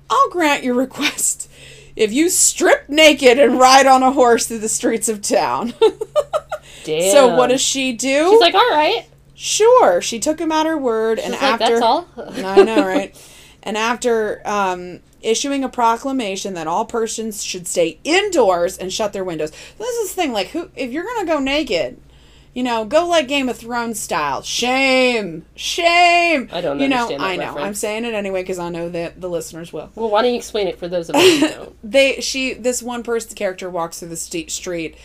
[0.10, 1.50] I'll grant your request."
[1.98, 5.74] If you strip naked and ride on a horse through the streets of town.
[6.84, 7.12] Damn.
[7.12, 8.30] so what does she do?
[8.30, 9.08] She's like, all right.
[9.34, 10.00] Sure.
[10.00, 12.08] She took him at her word, and like, after that's all.
[12.18, 13.16] I know, right?
[13.64, 19.24] And after um, issuing a proclamation that all persons should stay indoors and shut their
[19.24, 19.52] windows.
[19.78, 22.00] This is the thing, like, who if you're gonna go naked,
[22.58, 24.42] you know, go like Game of Thrones style.
[24.42, 26.50] Shame, shame.
[26.52, 27.56] I don't You know, I know.
[27.56, 29.92] I'm saying it anyway because I know that the listeners will.
[29.94, 31.76] Well, why don't you explain it for those of us who don't?
[31.84, 34.98] They, she, this one person character walks through the st- street,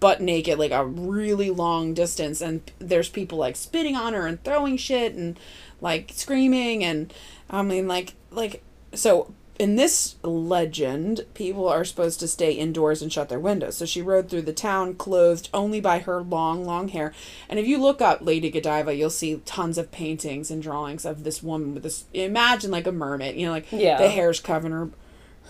[0.00, 4.42] butt naked, like a really long distance, and there's people like spitting on her and
[4.42, 5.38] throwing shit and
[5.80, 7.14] like screaming and
[7.48, 8.64] I mean like like
[8.94, 13.76] so in this legend, people are supposed to stay indoors and shut their windows.
[13.76, 17.12] So she rode through the town clothed only by her long, long hair.
[17.48, 21.24] And if you look up Lady Godiva, you'll see tons of paintings and drawings of
[21.24, 22.04] this woman with this.
[22.12, 23.98] Imagine like a mermaid, you know, like Yeah.
[23.98, 24.90] the hair's covering her,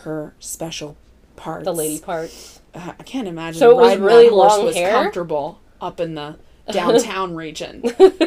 [0.03, 0.97] her special
[1.37, 1.65] parts.
[1.65, 2.31] The lady part.
[2.75, 3.59] Uh, I can't imagine.
[3.59, 4.93] So it was really long was hair?
[4.93, 6.37] comfortable up in the
[6.71, 7.83] downtown region.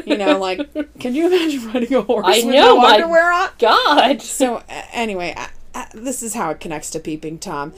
[0.06, 3.50] You know, like can you imagine riding a horse I with know, no underwear on?
[3.60, 4.22] God.
[4.22, 4.64] So uh,
[4.94, 7.74] anyway, uh, uh, this is how it connects to Peeping Tom.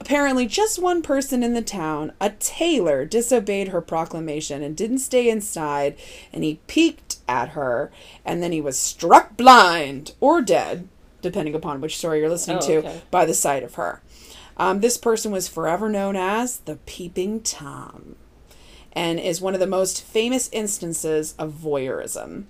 [0.00, 5.28] Apparently, just one person in the town, a tailor, disobeyed her proclamation and didn't stay
[5.28, 5.94] inside,
[6.32, 7.92] and he peeked at her,
[8.24, 10.88] and then he was struck blind or dead,
[11.20, 13.02] depending upon which story you're listening Oh, to, okay.
[13.10, 14.00] by the sight of her.
[14.56, 18.16] Um, this person was forever known as the Peeping Tom,
[18.94, 22.44] and is one of the most famous instances of voyeurism.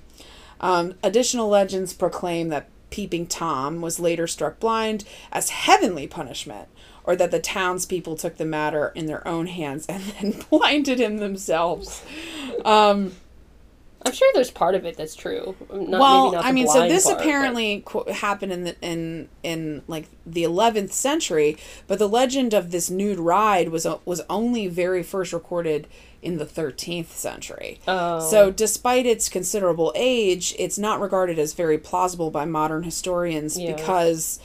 [0.61, 6.69] Um, additional legends proclaim that Peeping Tom was later struck blind as heavenly punishment,
[7.05, 11.19] or that the townspeople took the matter in their own hands and then blinded him
[11.19, 12.05] themselves.
[12.65, 13.13] Um,
[14.03, 15.55] I'm sure there's part of it that's true.
[15.71, 18.65] Not, well, maybe not the I mean, so this part, but- apparently qu- happened in
[18.65, 23.85] the, in in like the 11th century, but the legend of this nude ride was
[23.85, 25.87] o- was only very first recorded
[26.23, 27.81] in the 13th century.
[27.89, 28.21] Oh.
[28.21, 33.75] So, despite its considerable age, it's not regarded as very plausible by modern historians Yeah.
[33.75, 34.39] because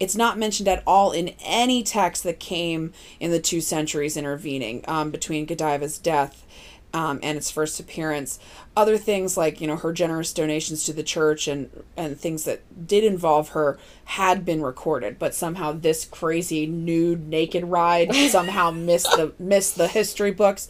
[0.00, 4.82] it's not mentioned at all in any text that came in the two centuries intervening
[4.88, 6.46] um, between Godiva's death
[6.92, 8.38] um, and its first appearance.
[8.76, 12.62] Other things like you know her generous donations to the church and and things that
[12.86, 19.10] did involve her had been recorded, but somehow this crazy nude naked ride somehow missed
[19.16, 20.68] the missed the history books.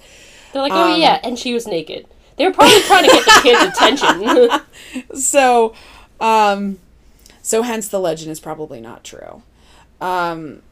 [0.52, 2.06] They're like, oh um, yeah, and she was naked.
[2.36, 4.60] They were probably trying to get the kids' attention.
[5.14, 5.74] so
[6.20, 6.78] um
[7.42, 9.42] so hence the legend is probably not true
[10.00, 10.62] um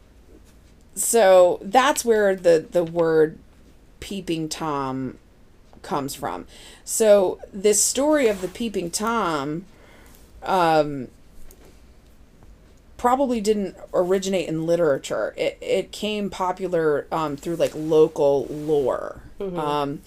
[0.95, 3.39] so that's where the the word
[4.01, 5.19] peeping tom
[5.83, 6.47] comes from
[6.85, 9.65] so this story of the peeping tom
[10.43, 11.09] um
[12.99, 15.33] probably didn't originate in literature.
[15.39, 19.23] It it came popular um, through like local lore.
[19.41, 20.03] Um,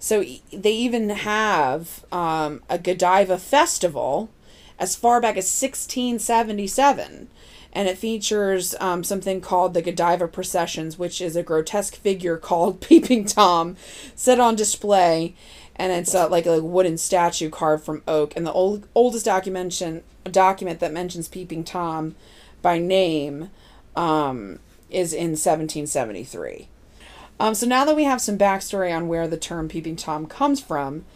[0.00, 4.30] so e- they even have um, a Godiva festival
[4.78, 7.28] as far back as 1677.
[7.72, 12.80] And it features um, something called the Godiva Processions, which is a grotesque figure called
[12.80, 13.76] Peeping Tom
[14.16, 15.34] set on display.
[15.80, 18.34] And it's like a wooden statue carved from oak.
[18.36, 22.16] And the old, oldest documentation, document that mentions Peeping Tom
[22.60, 23.48] by name
[23.96, 24.58] um,
[24.90, 26.68] is in 1773.
[27.38, 30.60] Um, so now that we have some backstory on where the term peeping tom comes
[30.60, 31.06] from,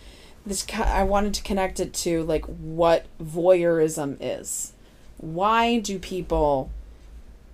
[0.46, 4.72] this I wanted to connect it to like what voyeurism is.
[5.18, 6.70] Why do people,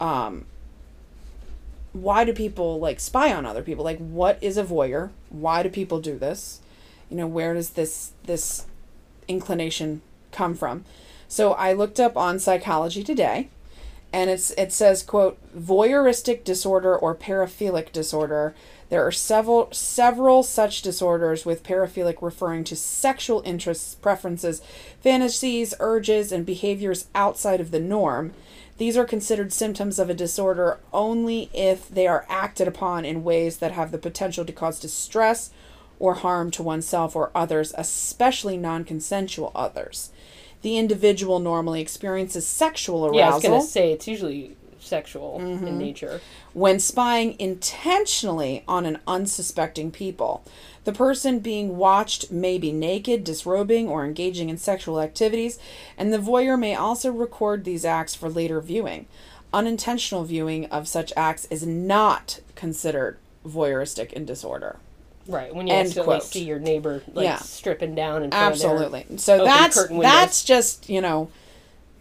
[0.01, 0.47] um,
[1.93, 3.85] why do people like spy on other people?
[3.85, 5.11] Like, what is a voyeur?
[5.31, 6.61] Why do people do this?
[7.11, 8.67] You know, where does this this
[9.29, 10.01] inclination
[10.33, 10.85] come from?
[11.29, 13.49] So I looked up on Psychology Today,
[14.13, 18.55] and it's it says quote voyeuristic disorder or paraphilic disorder
[18.89, 24.63] there are several several such disorders with paraphilic referring to sexual interests preferences
[25.01, 28.33] fantasies urges and behaviors outside of the norm
[28.79, 33.59] these are considered symptoms of a disorder only if they are acted upon in ways
[33.59, 35.51] that have the potential to cause distress
[36.01, 40.11] or harm to oneself or others especially non-consensual others
[40.63, 45.61] the individual normally experiences sexual arousal Yeah, I was gonna say it's usually sexual in
[45.61, 45.79] mm-hmm.
[45.79, 46.21] nature.
[46.53, 50.43] when spying intentionally on an unsuspecting people.
[50.85, 55.59] The person being watched may be naked, disrobing, or engaging in sexual activities,
[55.97, 59.07] and the voyeur may also record these acts for later viewing.
[59.53, 64.77] Unintentional viewing of such acts is not considered voyeuristic in disorder.
[65.31, 66.25] Right when you End accidentally quote.
[66.29, 67.37] see your neighbor like Yeah.
[67.39, 69.19] stripping down in front of their- Absolutely.
[69.19, 71.29] So that's that's just, you know,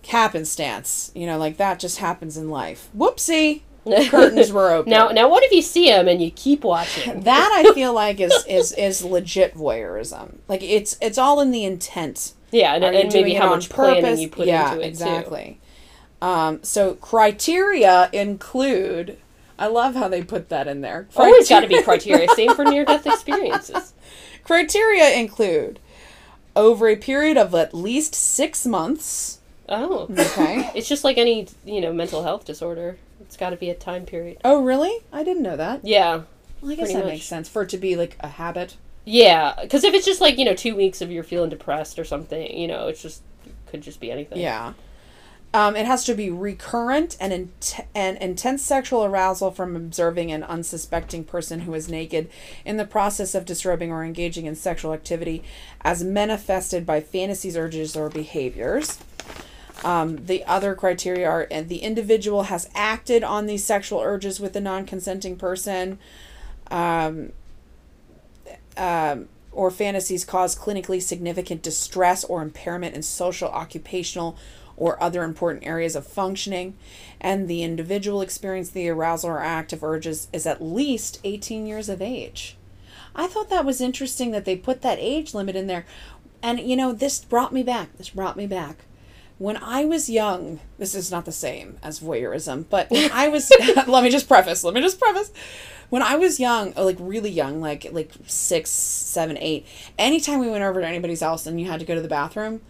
[0.07, 1.11] happenstance.
[1.15, 2.89] You know, like that just happens in life.
[2.97, 3.61] Whoopsie.
[4.09, 4.89] Curtains were open.
[4.89, 7.21] Now, now, what if you see him and you keep watching?
[7.23, 10.35] that I feel like is is is legit voyeurism.
[10.47, 12.33] Like it's it's all in the intent.
[12.51, 14.19] yeah, and, and maybe how much planning purpose?
[14.19, 15.59] you put yeah, into it exactly.
[16.21, 19.17] Um, so criteria include.
[19.59, 21.07] I love how they put that in there.
[21.13, 21.19] too.
[21.21, 22.27] Always got to be criteria.
[22.29, 23.93] Same for near-death experiences.
[24.43, 25.79] Criteria include
[26.55, 29.39] over a period of at least six months.
[29.67, 30.71] Oh, Okay.
[30.75, 32.97] it's just like any you know mental health disorder.
[33.21, 34.37] It's got to be a time period.
[34.43, 35.03] oh, really?
[35.13, 35.81] I didn't know that.
[35.85, 36.21] Yeah,
[36.61, 37.13] Well, I guess that much.
[37.13, 38.77] makes sense for it to be like a habit.
[39.05, 39.55] yeah.
[39.61, 42.57] Because if it's just like you know two weeks of you're feeling depressed or something,
[42.57, 43.21] you know, it's just
[43.67, 44.39] could just be anything.
[44.39, 44.73] Yeah.
[45.51, 50.43] Um, it has to be recurrent and, int- and intense sexual arousal from observing an
[50.43, 52.29] unsuspecting person who is naked
[52.65, 55.43] in the process of disrobing or engaging in sexual activity
[55.81, 58.99] as manifested by fantasies, urges, or behaviors.
[59.83, 64.55] Um, the other criteria are and the individual has acted on these sexual urges with
[64.55, 65.97] a non consenting person.
[66.69, 67.31] Um,
[68.77, 74.37] um, or fantasies cause clinically significant distress or impairment in social, occupational,
[74.79, 76.75] or other important areas of functioning,
[77.21, 82.01] and the individual experiencing the arousal or active urges is at least 18 years of
[82.01, 82.55] age.
[83.15, 85.85] I thought that was interesting that they put that age limit in there.
[86.41, 87.97] And, you know, this brought me back.
[87.97, 88.77] This brought me back.
[89.37, 93.51] When I was young, this is not the same as voyeurism, but when I was,
[93.87, 95.31] let me just preface, let me just preface.
[95.89, 99.65] When I was young, uh, like really young, like like six, seven, eight,
[99.97, 102.61] anytime we went over to anybody's house and you had to go to the bathroom,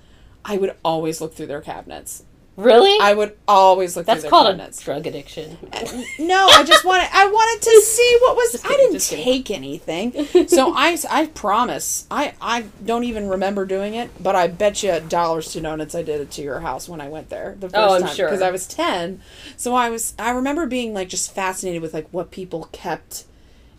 [0.46, 2.24] I would always look through their cabinets.
[2.56, 2.98] Really?
[3.02, 4.82] I would always look That's through their called cabinets.
[4.82, 5.58] a drug addiction.
[5.72, 9.24] Uh, no, I just wanted I wanted to see what was Just I didn't kidding.
[9.24, 10.28] take anything.
[10.50, 12.06] So I I promise.
[12.12, 15.96] I I don't even remember doing it, but I bet you at dollars to donuts
[15.96, 18.02] I did it to your house when I went there the oh, first Oh, I'm
[18.02, 18.28] time sure.
[18.28, 19.22] because I was 10.
[19.56, 23.24] So I was I remember being like just fascinated with like what people kept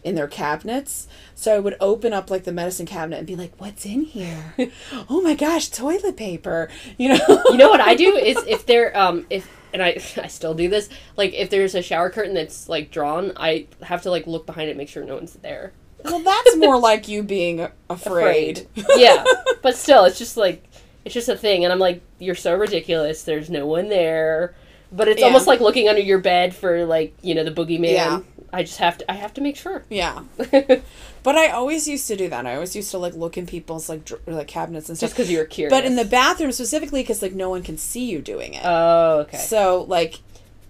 [0.05, 1.07] in their cabinets.
[1.34, 4.55] So I would open up like the medicine cabinet and be like, "What's in here?
[5.09, 7.42] oh my gosh, toilet paper." You know.
[7.51, 10.68] you know what I do is if there um if and I I still do
[10.68, 14.46] this like if there's a shower curtain that's like drawn I have to like look
[14.46, 15.72] behind it make sure no one's there.
[16.05, 18.66] well, that's more like you being afraid.
[18.96, 19.24] yeah,
[19.62, 20.64] but still it's just like
[21.05, 23.22] it's just a thing and I'm like you're so ridiculous.
[23.22, 24.55] There's no one there.
[24.92, 25.26] But it's Yeah.
[25.28, 27.92] almost like looking under your bed for like you know the boogeyman.
[27.92, 28.20] Yeah.
[28.53, 29.84] I just have to I have to make sure.
[29.88, 30.22] Yeah.
[31.22, 32.46] But I always used to do that.
[32.46, 35.09] I always used to like look in people's like dr- like cabinets and stuff.
[35.11, 35.70] Just because you're curious.
[35.70, 38.62] But in the bathroom specifically, because like no one can see you doing it.
[38.64, 39.36] oh okay.
[39.36, 40.20] So like,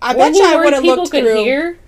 [0.03, 1.45] I bet you I would have looked through.
[1.45, 1.79] hear.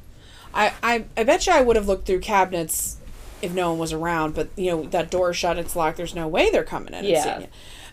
[0.54, 2.98] I, I I bet you I would have looked through cabinets
[3.40, 4.34] if no one was around.
[4.36, 5.96] But you know that door shut, it's locked.
[5.96, 7.00] There's no way they're coming in.
[7.00, 7.46] And Yeah.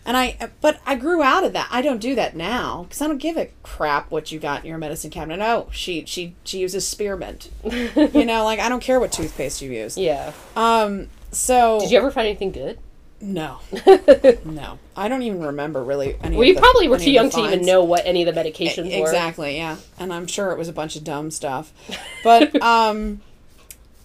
[0.06, 1.68] And I, but I grew out of that.
[1.70, 4.68] I don't do that now because I don't give a crap what you got in
[4.68, 5.38] your medicine cabinet.
[5.38, 7.50] No, she she she uses spearmint.
[7.64, 9.96] you know, like I don't care what toothpaste you use.
[9.98, 10.32] Yeah.
[10.56, 11.08] Um.
[11.32, 12.78] So Did you ever find anything good?
[13.22, 13.58] no,
[14.46, 16.16] no, I don't even remember really.
[16.22, 18.40] Any Well, you the- probably were too young to even know what any of the
[18.40, 19.06] medications were.
[19.06, 19.76] Exactly, yeah.
[19.98, 21.72] And I'm sure it was a bunch of dumb stuff.
[22.24, 23.20] But um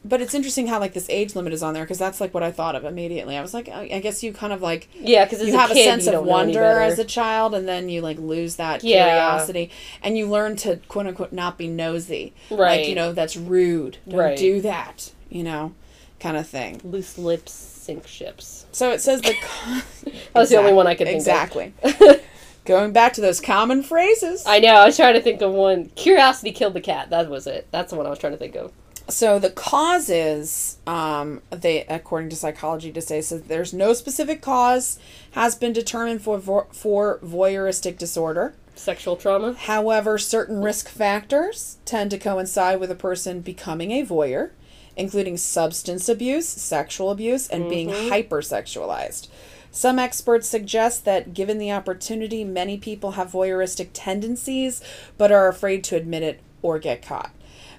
[0.08, 2.44] but it's interesting how like this age limit is on there because that's like what
[2.44, 3.36] I thought of immediately.
[3.36, 5.74] I was like, I I guess you kind of like Yeah, because you have a,
[5.74, 8.56] kid, sense of don't know any wonder as a child and then you like lose
[8.58, 9.04] that Yeah.
[9.06, 9.72] curiosity
[10.04, 12.34] and you learn to quote unquote not be nosy.
[12.52, 12.82] Right?
[12.82, 13.98] Like, you know, that's rude.
[14.08, 14.38] Don't Right.
[14.38, 15.74] do that, you know,
[16.20, 16.80] kind of thing.
[16.84, 18.66] loose lips sink ships.
[18.72, 19.34] So it says the
[20.34, 21.28] That was the only one I could think of.
[21.28, 21.74] Exactly.
[22.66, 24.44] Going back to those common phrases.
[24.48, 24.74] I know.
[24.74, 25.86] I was trying to think of one.
[25.96, 27.12] Curiosity killed the cat.
[27.12, 27.68] That was it.
[27.72, 28.72] That's the one I was trying to think of.
[29.08, 34.98] So the causes, um, they according to Psychology Today, says there's no specific cause
[35.32, 38.56] has been determined for vo- for voyeuristic disorder.
[38.76, 39.54] Sexual trauma.
[39.54, 44.52] However, certain risk factors tend to coincide with a person becoming a voyeur,
[44.98, 49.28] including substance abuse, sexual abuse, and being hypersexualized.
[49.72, 54.82] Some experts suggest that given the opportunity, many people have voyeuristic tendencies
[55.18, 57.32] but are afraid to admit it or get caught.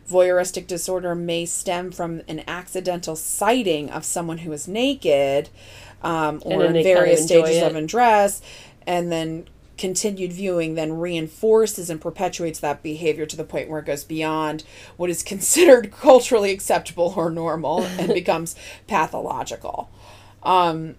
[0.09, 5.49] Voyeuristic disorder may stem from an accidental sighting of someone who is naked
[6.03, 7.63] um, or in they kind of various stages it.
[7.63, 8.41] of undress,
[8.87, 9.47] and then
[9.79, 14.65] continued viewing then reinforces and perpetuates that behavior to the point where it goes beyond
[14.97, 19.91] what is considered culturally acceptable or normal and becomes pathological.
[20.43, 20.95] Um,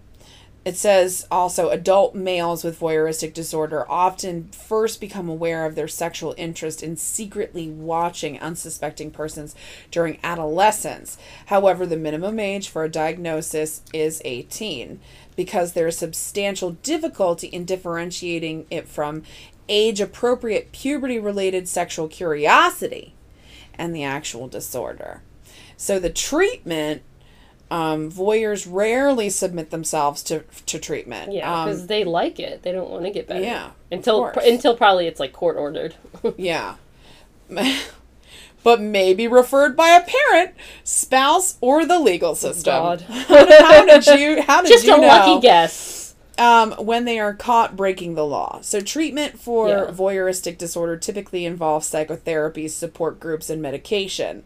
[0.64, 6.34] it says also adult males with voyeuristic disorder often first become aware of their sexual
[6.36, 9.54] interest in secretly watching unsuspecting persons
[9.90, 11.16] during adolescence.
[11.46, 15.00] However, the minimum age for a diagnosis is 18
[15.36, 19.22] because there is substantial difficulty in differentiating it from
[19.68, 23.14] age appropriate puberty related sexual curiosity
[23.74, 25.22] and the actual disorder.
[25.76, 27.02] So the treatment
[27.70, 31.32] um, voyeurs rarely submit themselves to to treatment.
[31.32, 32.62] Yeah, Um, because they like it.
[32.62, 33.44] They don't want to get better.
[33.44, 34.46] Yeah, Until course.
[34.46, 35.94] until probably it's like court ordered.
[36.36, 36.76] yeah.
[38.62, 40.54] but maybe referred by a parent,
[40.84, 42.72] spouse, or the legal system.
[42.72, 43.00] God.
[43.08, 44.42] how did you?
[44.42, 45.06] How did Just you a know?
[45.06, 46.14] lucky guess.
[46.38, 48.60] um, when they are caught breaking the law.
[48.62, 49.84] So, treatment for Yeah.
[49.90, 54.42] voyeuristic disorder typically involves psychotherapy, support groups, and medication.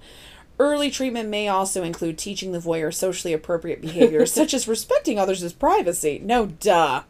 [0.59, 5.53] Early treatment may also include teaching the voyeur socially appropriate behaviors, such as respecting others'
[5.53, 6.20] privacy.
[6.22, 7.03] No, duh.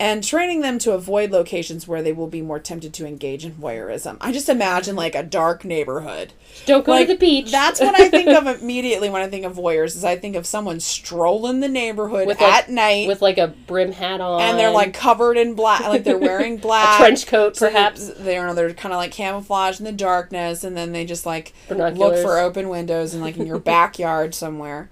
[0.00, 3.52] And training them to avoid locations where they will be more tempted to engage in
[3.52, 4.16] voyeurism.
[4.20, 6.32] I just imagine like a dark neighborhood.
[6.66, 7.52] Don't go Like, to the beach.
[7.52, 9.94] That's what I think of immediately when I think of voyeurs.
[9.94, 13.46] Is I think of someone strolling the neighborhood With, like- at night with like a
[13.48, 14.40] brim hat on.
[14.42, 16.98] and they're like covered in black, like they're wearing black.
[16.98, 18.08] trench coat, So perhaps.
[18.18, 22.16] they're they're kind of like camouflage in the darkness, and then they just like look
[22.20, 24.90] for open windows and like in your backyard somewhere.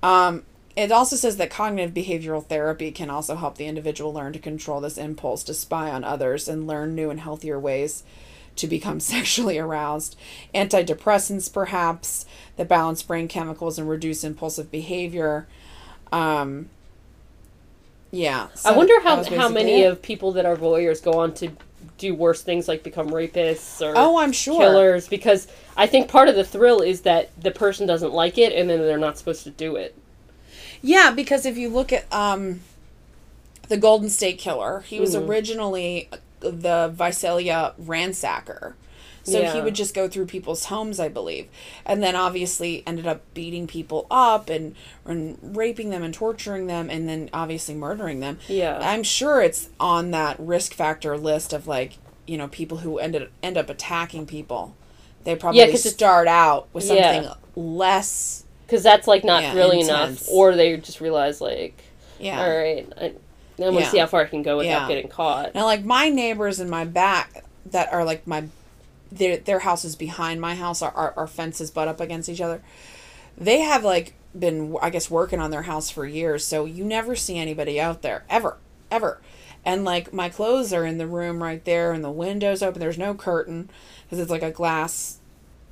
[0.00, 0.44] Um,
[0.76, 4.80] it also says that cognitive behavioral therapy can also help the individual learn to control
[4.80, 8.02] this impulse to spy on others and learn new and healthier ways
[8.56, 10.16] to become sexually aroused.
[10.54, 15.46] Antidepressants, perhaps, that balance brain chemicals and reduce impulsive behavior.
[16.12, 16.68] Um,
[18.10, 18.48] yeah.
[18.64, 19.90] I wonder how how many it.
[19.92, 21.50] of people that are voyeurs go on to
[21.98, 24.58] do worse things like become rapists or Oh, I'm sure.
[24.58, 25.46] killers because
[25.76, 28.80] I think part of the thrill is that the person doesn't like it and then
[28.80, 29.96] they're not supposed to do it.
[30.86, 32.60] Yeah, because if you look at um,
[33.68, 35.26] the Golden State Killer, he was Mhm.
[35.26, 36.10] originally
[36.40, 38.74] the Visalia ransacker.
[39.26, 41.46] So he would just go through people's homes, I believe,
[41.86, 44.74] and then obviously ended up beating people up and,
[45.06, 48.38] and raping them and torturing them, and then obviously murdering them.
[48.48, 48.78] Yeah.
[48.82, 53.30] I'm sure it's on that risk factor list of like you know people who ended
[53.42, 54.74] end up attacking people.
[55.24, 57.22] They probably it's- start out with Yeah.
[57.22, 58.43] something less.
[58.66, 60.22] Because that's like not Yeah, really intense.
[60.22, 61.82] enough, or they just realize like,
[62.18, 62.42] Yeah.
[62.42, 63.14] all right, I, I'm
[63.58, 63.88] gonna Yeah.
[63.90, 64.88] see how far I can go without Yeah.
[64.88, 65.54] getting caught.
[65.54, 68.44] Now, like my neighbors in my back that are like my,
[69.12, 72.62] their their houses behind my house, our, our our fences butt up against each other.
[73.36, 77.14] They have like been, I guess, working on their house for years, so you never
[77.14, 78.56] see anybody out there ever,
[78.90, 79.20] ever.
[79.64, 82.80] And like my clothes are in the room right there, and the windows open.
[82.80, 83.70] There's no curtain
[84.04, 85.18] because it's like a glass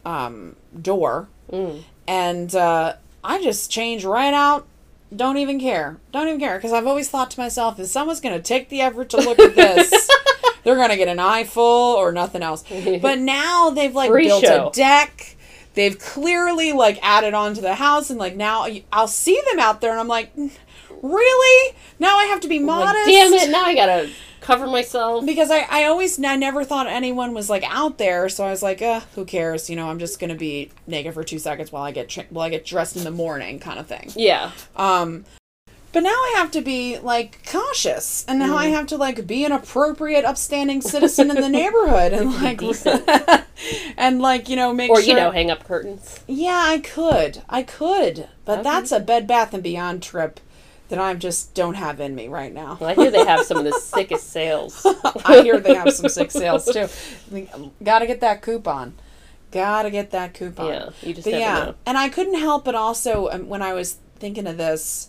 [0.05, 1.83] um, door, Mm.
[2.07, 4.67] And uh, I just change right out.
[5.15, 5.99] Don't even care.
[6.13, 8.81] Don't even care because I've always thought to myself, if someone's going to take the
[8.81, 9.91] effort to look at this,
[10.65, 12.65] they're going to get an eye full or nothing else.
[13.01, 14.69] But now they've like Free built show.
[14.69, 15.37] a deck.
[15.75, 19.81] They've clearly like added on to the house, and like now I'll see them out
[19.81, 20.31] there, and I'm like,
[21.03, 21.77] really?
[21.99, 23.07] Now I have to be modest.
[23.07, 23.51] Like, damn it!
[23.51, 24.11] Now I gotta
[24.43, 25.25] cover myself.
[25.25, 28.63] Because I, I always I never thought anyone was like out there, so I was
[28.63, 29.71] like, uh, who cares?
[29.71, 32.47] You know, I'm just gonna be naked for two seconds while I get tra- while
[32.47, 34.11] I get dressed in the morning, kind of thing.
[34.15, 34.51] Yeah.
[34.77, 35.25] Um,
[35.93, 38.73] but now I have to be like cautious, and now I Mm.
[38.73, 42.63] have to like be an appropriate, upstanding citizen in the neighborhood, and like,
[43.99, 45.09] and like you know make Or sure.
[45.11, 46.21] you know, hang up curtains.
[46.27, 48.63] yeah, I could, I could, but Okay.
[48.63, 50.41] that's a Bed Bath and Beyond trip
[50.93, 52.77] that I just don't have in me right now.
[52.79, 54.87] Well, I hear they have some of the sickest sales.
[55.25, 56.87] I hear they have some sick sales too.
[57.83, 58.93] Got to get that coupon.
[59.53, 60.67] Got to get that coupon.
[60.67, 61.75] Yeah, you just But yeah, know.
[61.87, 65.09] and I couldn't help but also um, when I was thinking of this,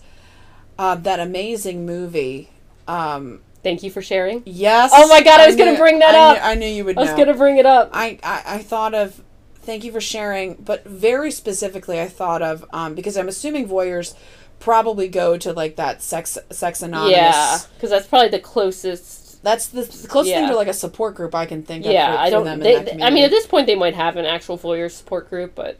[0.79, 2.49] uh, that amazing movie.
[2.87, 4.41] Um, Thank you for sharing.
[4.45, 4.91] yes.
[4.93, 6.37] Oh my God, I was gonna bring that I up.
[6.37, 6.97] Knew, I knew you would.
[6.97, 7.89] I was gonna bring it up.
[7.93, 9.21] I, I, I thought of
[9.55, 14.15] thank you for sharing, but very specifically, I thought of um, because I'm assuming voyeurs
[14.63, 17.17] probably go to like that sex sex anonymous.
[17.17, 19.43] yeah, because that's probably the closest.
[19.43, 21.91] That's the, the closest thing to like a support group I can think of.
[21.91, 22.45] Yeah, I don't.
[22.45, 25.29] them in They, I mean, at this point, they might have an actual voyeur support
[25.29, 25.77] group, but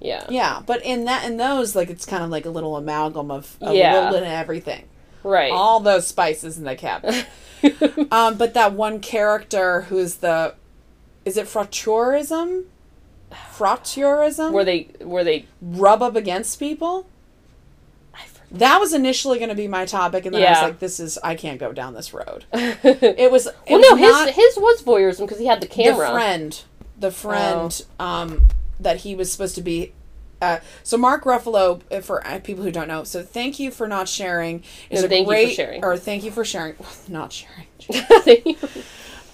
[0.00, 3.30] yeah, Yeah, but in that in those like it's kind of like a little amalgam
[3.30, 3.92] of, of Yeah.
[3.92, 4.84] a little bit of everything.
[5.22, 5.52] right.
[5.52, 7.26] All those spices in the cabinet.
[8.10, 10.54] um, but that one character who's the
[11.26, 12.64] is it frotteurism?
[13.30, 14.52] Frotteurism?
[14.52, 14.88] were they?
[15.00, 15.46] Were they?
[15.60, 17.06] rub up against people?
[18.52, 21.18] That was initially going to be my topic, and then I was like, "This is
[21.22, 23.46] I can't go down this road." It was.
[23.46, 26.06] It no, was his his was voyeurism because he had the camera.
[26.06, 26.62] the friend,
[26.98, 28.48] the friend um,
[28.78, 29.92] that he was supposed to be.
[30.42, 33.86] Uh, so Mark Ruffalo, uh, for uh, people who don't know, so thank you for
[33.88, 34.62] not sharing.
[34.90, 35.84] Is No, a thank you for great, sharing.
[35.84, 36.74] or thank you for sharing,
[37.08, 37.66] not sharing.
[38.24, 38.58] Thank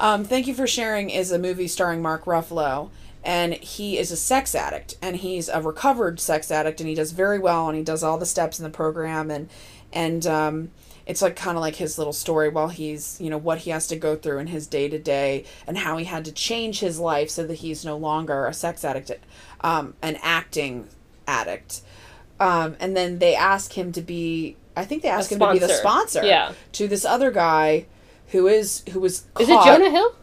[0.01, 2.91] Um, Thank You for Sharing is a movie starring Mark Ruffalo,
[3.29, 7.13] and he is a sex addict, and he's a recovered sex addict, and he does
[7.13, 9.51] very well, and he does all the steps in the program, and
[9.93, 10.71] and um,
[11.05, 13.87] it's like kind of like his little story while he's you know what he has
[13.89, 16.99] to go through in his day to day, and how he had to change his
[16.99, 19.13] life so that he's no longer a sex addict,
[19.61, 20.89] um, an acting
[21.27, 21.83] addict,
[22.41, 24.57] um, and then they ask him to be.
[24.75, 26.25] I think they ask him to be the sponsor.
[26.25, 26.53] Yeah.
[26.73, 27.85] to this other guy
[28.29, 30.15] who is who was Is it Jonah Hill?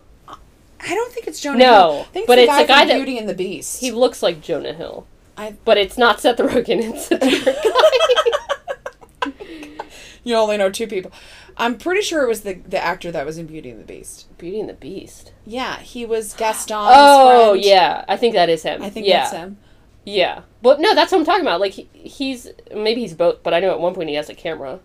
[0.88, 2.02] I don't think it's Jonah No, Hill.
[2.02, 3.80] I think but the it's guy the guy that- Beauty and the Beast.
[3.80, 5.08] He looks like Jonah Hill,
[5.38, 6.94] I, but it's not Seth Rogen.
[6.94, 7.58] It's a different
[9.24, 9.86] guy.
[10.24, 11.12] you only know two people.
[11.58, 14.28] I'm pretty sure it was the the actor that was in Beauty and the Beast.
[14.38, 15.32] Beauty and the Beast.
[15.46, 16.78] Yeah, he was Gaston.
[16.80, 17.64] Oh friend.
[17.66, 18.82] yeah, I think that is him.
[18.84, 19.20] I think yeah.
[19.20, 19.58] that's him.
[20.06, 21.60] Yeah, but no, that's what I'm talking about.
[21.62, 24.36] Like he, he's maybe he's both, but I know at one point he has a
[24.36, 24.80] camera,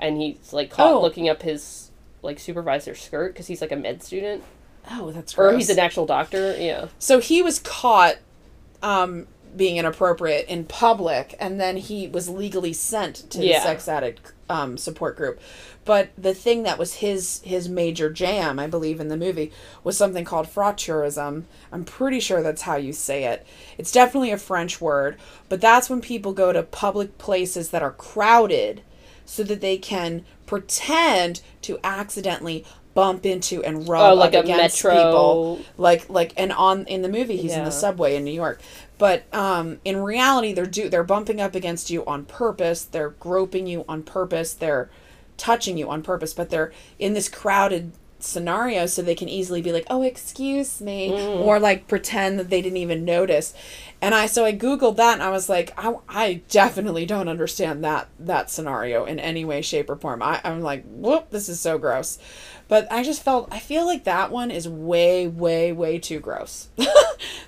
[0.00, 1.00] and he's like caught Oh.
[1.02, 1.90] looking up his
[2.22, 4.42] like supervisor's skirt because he's like a med student
[4.90, 5.52] Oh, that's gross.
[5.52, 6.56] or he's an actual doctor.
[6.58, 6.88] Yeah.
[6.98, 8.16] So he was caught
[8.82, 9.26] um,
[9.56, 13.58] being inappropriate in public, and then he was legally sent to Yeah.
[13.58, 15.40] the sex addict um, support group.
[15.84, 19.52] But the thing that was his his major jam, I believe, in the movie
[19.84, 21.44] was something called frotteurism.
[21.72, 23.46] I'm pretty sure that's how you say it.
[23.78, 25.16] It's definitely a French word,
[25.48, 28.82] but that's when people go to public places that are crowded
[29.24, 32.64] so that they can pretend to accidentally
[32.98, 35.60] bump into and rub Oh, like up a against metro- people.
[35.76, 38.60] Like like and on in the movie he's in the subway in New York.
[38.98, 42.84] But um in reality they're do they're bumping up against you on purpose.
[42.84, 44.52] They're groping you on purpose.
[44.52, 44.88] They're
[45.36, 46.34] touching you on purpose.
[46.34, 51.10] But they're in this crowded scenario so they can easily be like oh excuse me
[51.10, 51.40] Mm.
[51.46, 53.54] or like pretend that they didn't even notice
[54.00, 57.82] and i so i googled that and i was like i, I definitely don't understand
[57.84, 60.22] that that scenario in any way shape or form.
[60.22, 62.18] I, i'm like whoop this is so gross.
[62.68, 66.68] But i just felt i feel like that one is way way way too gross.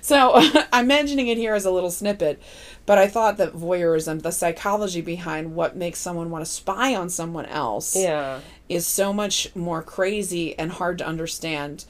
[0.01, 0.33] So
[0.73, 2.41] i'm mentioning it here as a little snippet
[2.85, 7.09] but i thought that voyeurism the psychology behind what makes someone want to spy on
[7.09, 8.39] someone else Yeah.
[8.67, 11.85] is so much more crazy and hard to understand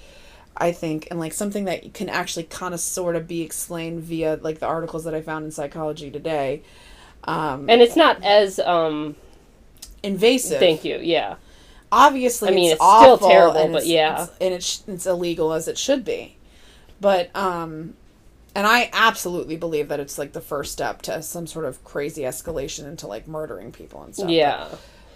[0.58, 4.40] i think and like something that can actually kind of sort of be explained via
[4.42, 6.62] like the articles that i found in psychology today
[7.26, 9.16] um And it's not as um.
[10.04, 10.98] invasive Thank you.
[10.98, 11.36] Yeah.
[11.92, 14.24] obviously I mean, it's, it's still terrible, but yeah.
[14.24, 16.38] it's, and it's it's illegal as it should be
[17.00, 17.96] but um
[18.56, 22.24] and i absolutely believe that it's like the first step to some sort of crazy
[22.24, 24.68] escalation into like murdering people and stuff but, Yeah.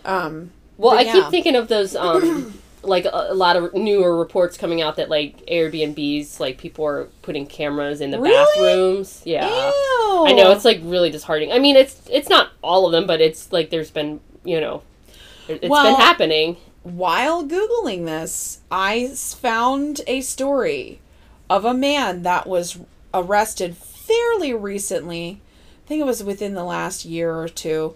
[0.05, 1.13] um Well, But I yeah.
[1.13, 2.53] keep thinking of those um
[2.87, 7.05] like a, a lot of newer reports coming out that like Airbnbs like people are
[7.21, 8.35] putting cameras in the Really?
[8.35, 9.21] bathrooms.
[9.25, 9.47] Yeah.
[9.47, 10.25] Ew.
[10.27, 11.51] I know it's like really disheartening.
[11.51, 14.81] I mean, it's it's not all of them, but it's like there's been, you know,
[15.47, 16.57] it- it's Well- been happening.
[16.83, 20.99] while googling this I found a story
[21.49, 22.77] of a man that was
[23.13, 25.39] arrested fairly recently
[25.83, 27.95] i think it was within the last year or two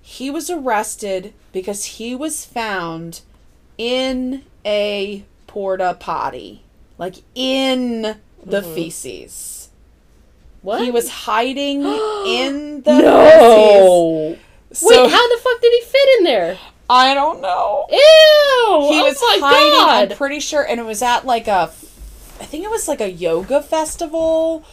[0.00, 3.20] he was arrested because he was found
[3.78, 6.62] in a porta potty,
[6.98, 8.02] like in
[8.44, 8.74] the mm-hmm.
[8.74, 9.68] feces.
[10.62, 10.82] What?
[10.82, 11.82] He was hiding
[12.26, 13.04] in the feces.
[13.04, 14.38] no.
[14.72, 16.58] So, Wait, how the fuck did he fit in there?
[16.90, 17.86] I don't know.
[17.90, 17.96] Ew!
[17.96, 19.70] He oh was my hiding.
[19.70, 20.12] God.
[20.12, 21.70] I'm pretty sure, and it was at like a,
[22.40, 24.64] I think it was like a yoga festival,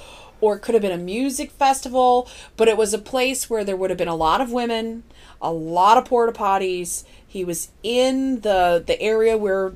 [0.42, 2.28] or it could have been a music festival.
[2.58, 5.04] But it was a place where there would have been a lot of women,
[5.42, 7.04] a lot of porta potties.
[7.32, 9.72] He was in the the area where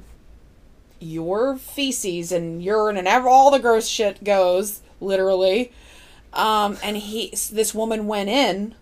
[0.99, 5.71] your feces and urine and all the gross shit goes, literally.
[6.33, 8.75] Um, and he, this woman went in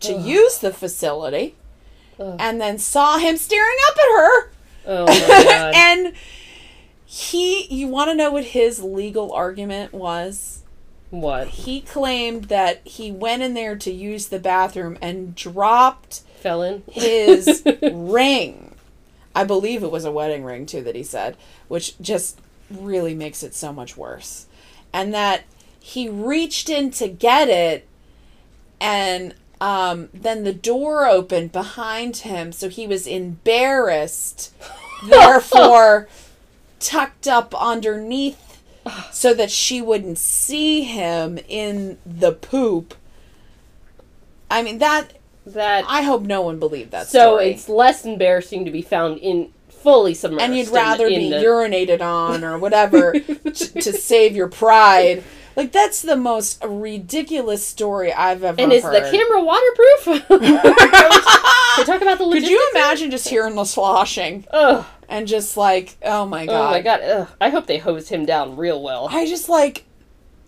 [0.00, 1.56] to use the facility,
[2.18, 2.36] Ugh.
[2.40, 4.50] and then saw him staring up at her.
[4.86, 5.74] Oh my god.
[5.74, 6.14] and
[7.04, 10.62] he, you want to know what his legal argument was?
[11.10, 11.48] what?
[11.48, 16.82] He claimed that he went in there to use the bathroom and dropped Felon?
[16.90, 18.74] his ring.
[19.34, 21.36] I believe it was a wedding ring too that he said,
[21.68, 22.40] which just
[22.70, 24.46] really makes it so much worse.
[24.92, 25.42] And that
[25.80, 27.86] he reached in to get it
[28.80, 34.54] and um, then the door opened behind him, so he was embarrassed,
[35.08, 36.08] therefore
[36.78, 38.62] tucked up underneath
[39.10, 42.94] so that she wouldn't see him in the poop.
[44.50, 45.15] I mean that
[45.46, 47.22] That I hope no one believed that story.
[47.22, 47.50] so story.
[47.50, 50.42] it's less embarrassing to be found in fully submerged.
[50.42, 55.22] and you'd rather in be the- urinated on or whatever to, to save your pride.
[55.54, 58.64] Like that's the most ridiculous story I've ever heard.
[58.64, 58.94] And is heard.
[59.04, 60.26] the camera waterproof?
[61.78, 64.84] We talk about the Could you imagine just hearing the sloshing Ugh.
[65.10, 66.68] and just like, oh my god.
[66.68, 67.00] Oh my god.
[67.02, 67.28] Ugh.
[67.38, 69.08] I hope they hose him down real well.
[69.10, 69.84] I just like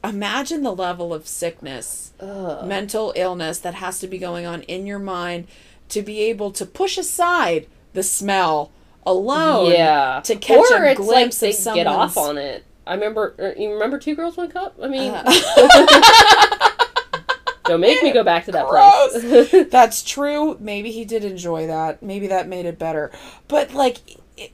[0.02, 2.66] imagine the level of sickness, Ugh.
[2.66, 5.46] mental illness that has to be going on in your mind
[5.88, 8.70] to be able to push aside the smell
[9.06, 10.20] alone yeah.
[10.24, 12.64] to catch or a it's glimpse like of they get off on it.
[12.86, 13.34] I remember.
[13.38, 14.76] er, You remember Two Girls One Cup?
[14.82, 15.12] I mean,
[17.64, 19.66] don't make me go back to that place.
[19.70, 20.56] That's true.
[20.58, 22.02] Maybe he did enjoy that.
[22.02, 23.10] Maybe that made it better.
[23.46, 23.98] But like,
[24.36, 24.52] it,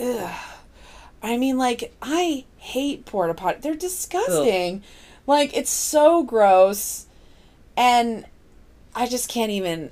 [0.00, 0.34] ugh.
[1.22, 3.58] I mean, like, I hate porta potty.
[3.60, 4.82] They're disgusting.
[5.26, 7.06] Like, it's so gross,
[7.76, 8.24] and
[8.94, 9.90] I just can't even.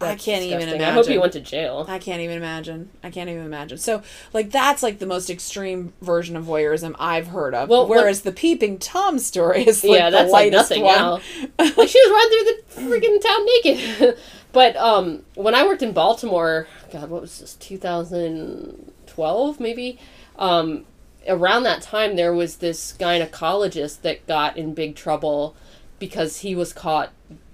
[0.00, 0.82] I can't even imagine.
[0.82, 1.86] I hope he went to jail.
[1.88, 2.90] I can't even imagine.
[3.02, 3.78] I can't even imagine.
[3.78, 4.02] So,
[4.34, 7.70] like, that's like the most extreme version of voyeurism I've heard of.
[7.70, 10.84] Well, what- Whereas the peeping tom story is like yeah, the that's like lightest nothing
[10.84, 10.94] one.
[10.96, 11.12] now.
[11.58, 12.44] like she was running through
[12.90, 14.18] the freaking town naked.
[14.52, 17.54] but um, when I worked in Baltimore, God, what was this?
[17.54, 19.98] 2012, maybe.
[20.38, 20.84] Um,
[21.28, 25.56] around that time, there was this gynecologist that got in big trouble
[25.98, 27.10] because he was caught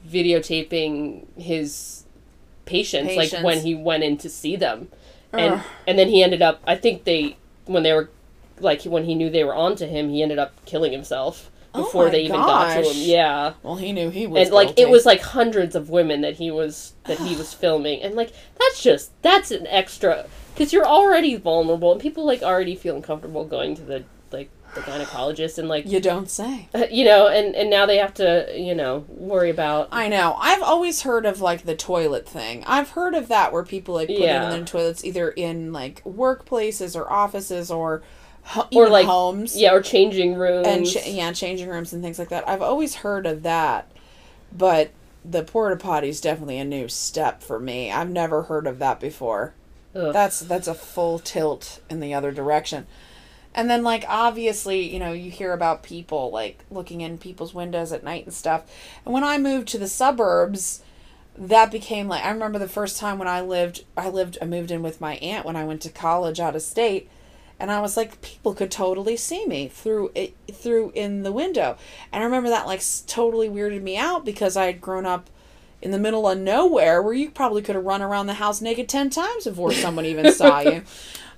[0.09, 2.05] videotaping his
[2.65, 4.89] patients, like when he went in to see them,
[5.33, 5.63] and Ugh.
[5.87, 6.61] and then he ended up.
[6.67, 8.11] I think they when they were
[8.59, 12.07] like when he knew they were onto him, he ended up killing himself Oh before
[12.07, 12.93] my they even got to him.
[12.97, 14.47] Yeah, Well, he knew he was.
[14.49, 18.03] and like it was like hundreds of women that he was that he was filming,
[18.03, 22.75] and like that's just that's an extra because you're already vulnerable, and people like already
[22.77, 26.69] feel uncomfortable going to the like the gynecologist, and like You don't say.
[26.91, 30.37] you know, and and now they have to you know worry about I know.
[30.39, 32.63] I've always heard of like the toilet thing.
[32.67, 34.45] I've heard of that where people like put it Yeah.
[34.45, 38.03] in their toilets either in like workplaces or offices or
[38.75, 39.57] or like homes.
[39.57, 40.67] yeah, or changing rooms.
[40.67, 42.49] and ch- yeah, changing rooms and things like that.
[42.49, 43.91] I've always heard of that,
[44.57, 44.91] but
[45.25, 47.91] the porta potty is definitely a new step for me.
[47.93, 49.53] I've never heard of that before.
[49.95, 50.13] Ugh.
[50.13, 52.87] That's that's a full tilt in the other direction.
[53.55, 57.93] And then like obviously, you know, you hear about people like looking in people's windows
[57.93, 58.71] at night and stuff.
[59.05, 60.83] And when I moved to the suburbs,
[61.37, 64.71] that became like I remember the first time when I lived I lived I moved
[64.71, 67.09] in with my aunt when I went to college out of state
[67.59, 71.77] and I was like people could totally see me through it through in the window.
[72.13, 75.31] And I remember that like totally weirded me out because I had grown up
[75.83, 78.89] in the middle of nowhere where you probably could have run around the house naked
[78.89, 80.83] 10 times before someone even saw you.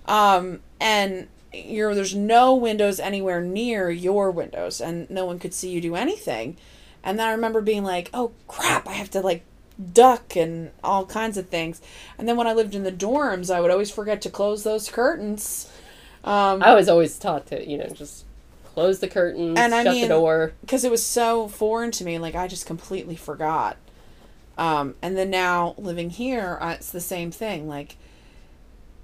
[0.07, 5.71] Um, and you're, there's no windows anywhere near your windows, and no one could see
[5.71, 6.57] you do anything.
[7.05, 9.45] And then I remember being like, oh crap, I have to like
[9.93, 11.81] duck and all kinds of things.
[12.19, 14.89] And then when I lived in the dorms, I would always forget to close those
[14.89, 15.71] curtains.
[16.25, 18.25] Um, I was always taught to you know just
[18.75, 20.53] close the curtains, And I shut mean- the door.
[20.63, 23.77] because it was so foreign to me like i just completely forgot
[24.59, 27.69] um, and then now living here uh, it's the same thing.
[27.69, 27.97] Like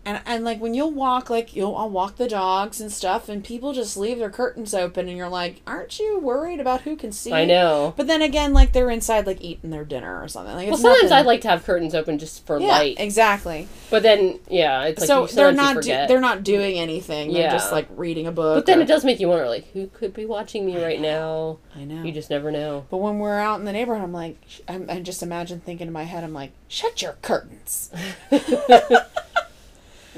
[0.09, 3.45] And and like when you'll walk, like you'll I'll walk the dogs and stuff, and
[3.45, 7.13] people just leave their curtains open, and you're like, aren't you worried about who can
[7.13, 7.31] see?
[7.31, 7.93] I know.
[7.95, 10.55] But then again, like they're inside, like eating their dinner or something.
[10.55, 12.97] Like Well, sometimes nothing- I'd like to have curtains open just for yeah, light.
[12.99, 13.69] exactly.
[13.91, 17.31] But then, yeah, it's like so they're not do, they're not doing anything.
[17.35, 18.57] They're just like reading a book.
[18.57, 21.03] But then or- it does make you wonder, like, who could be watching me right
[21.03, 21.59] now?
[21.77, 22.03] I know.
[22.03, 22.87] You just never know.
[22.89, 25.93] But when we're out in the neighborhood, I'm like, I'm, I just imagine thinking in
[25.93, 27.91] my head, I'm like, shut your curtains.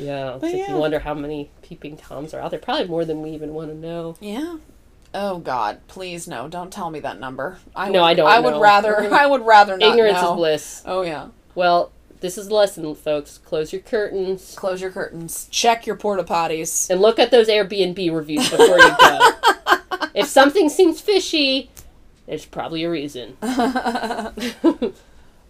[0.00, 0.70] Yeah, it's But like yeah.
[0.72, 2.60] you wonder how many peeping toms are out there.
[2.60, 4.16] Probably more than we even want to know.
[4.20, 4.56] Yeah.
[5.12, 6.48] Oh God, please no!
[6.48, 7.58] Don't tell me that number.
[7.74, 8.60] I No, would, I don't I would know.
[8.60, 9.12] rather.
[9.14, 10.32] I would rather not Ignorance know.
[10.32, 10.82] is bliss.
[10.86, 11.28] Oh yeah.
[11.54, 11.90] Well,
[12.20, 13.38] this is the lesson, folks.
[13.38, 15.48] Close your curtains Close your curtains.
[15.50, 16.88] Check your porta potties.
[16.90, 19.30] and look at those Airbnb reviews before you go.
[20.14, 21.70] if something seems fishy,
[22.26, 23.36] there's probably a reason.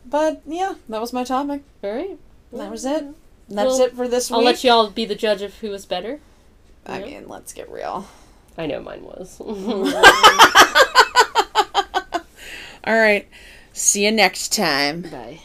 [0.07, 1.63] But yeah, that was my topic.
[1.83, 2.19] right.
[2.53, 3.05] That was it.
[3.51, 4.39] That's Well, it for this week.
[4.39, 6.21] I'll let y'all be the judge of who was better.
[6.87, 7.07] I Yeah.
[7.07, 8.07] mean, let's get real.
[8.57, 9.41] I know mine was.
[12.85, 13.29] All right.
[13.73, 15.03] See you next time.
[15.03, 15.41] Bye.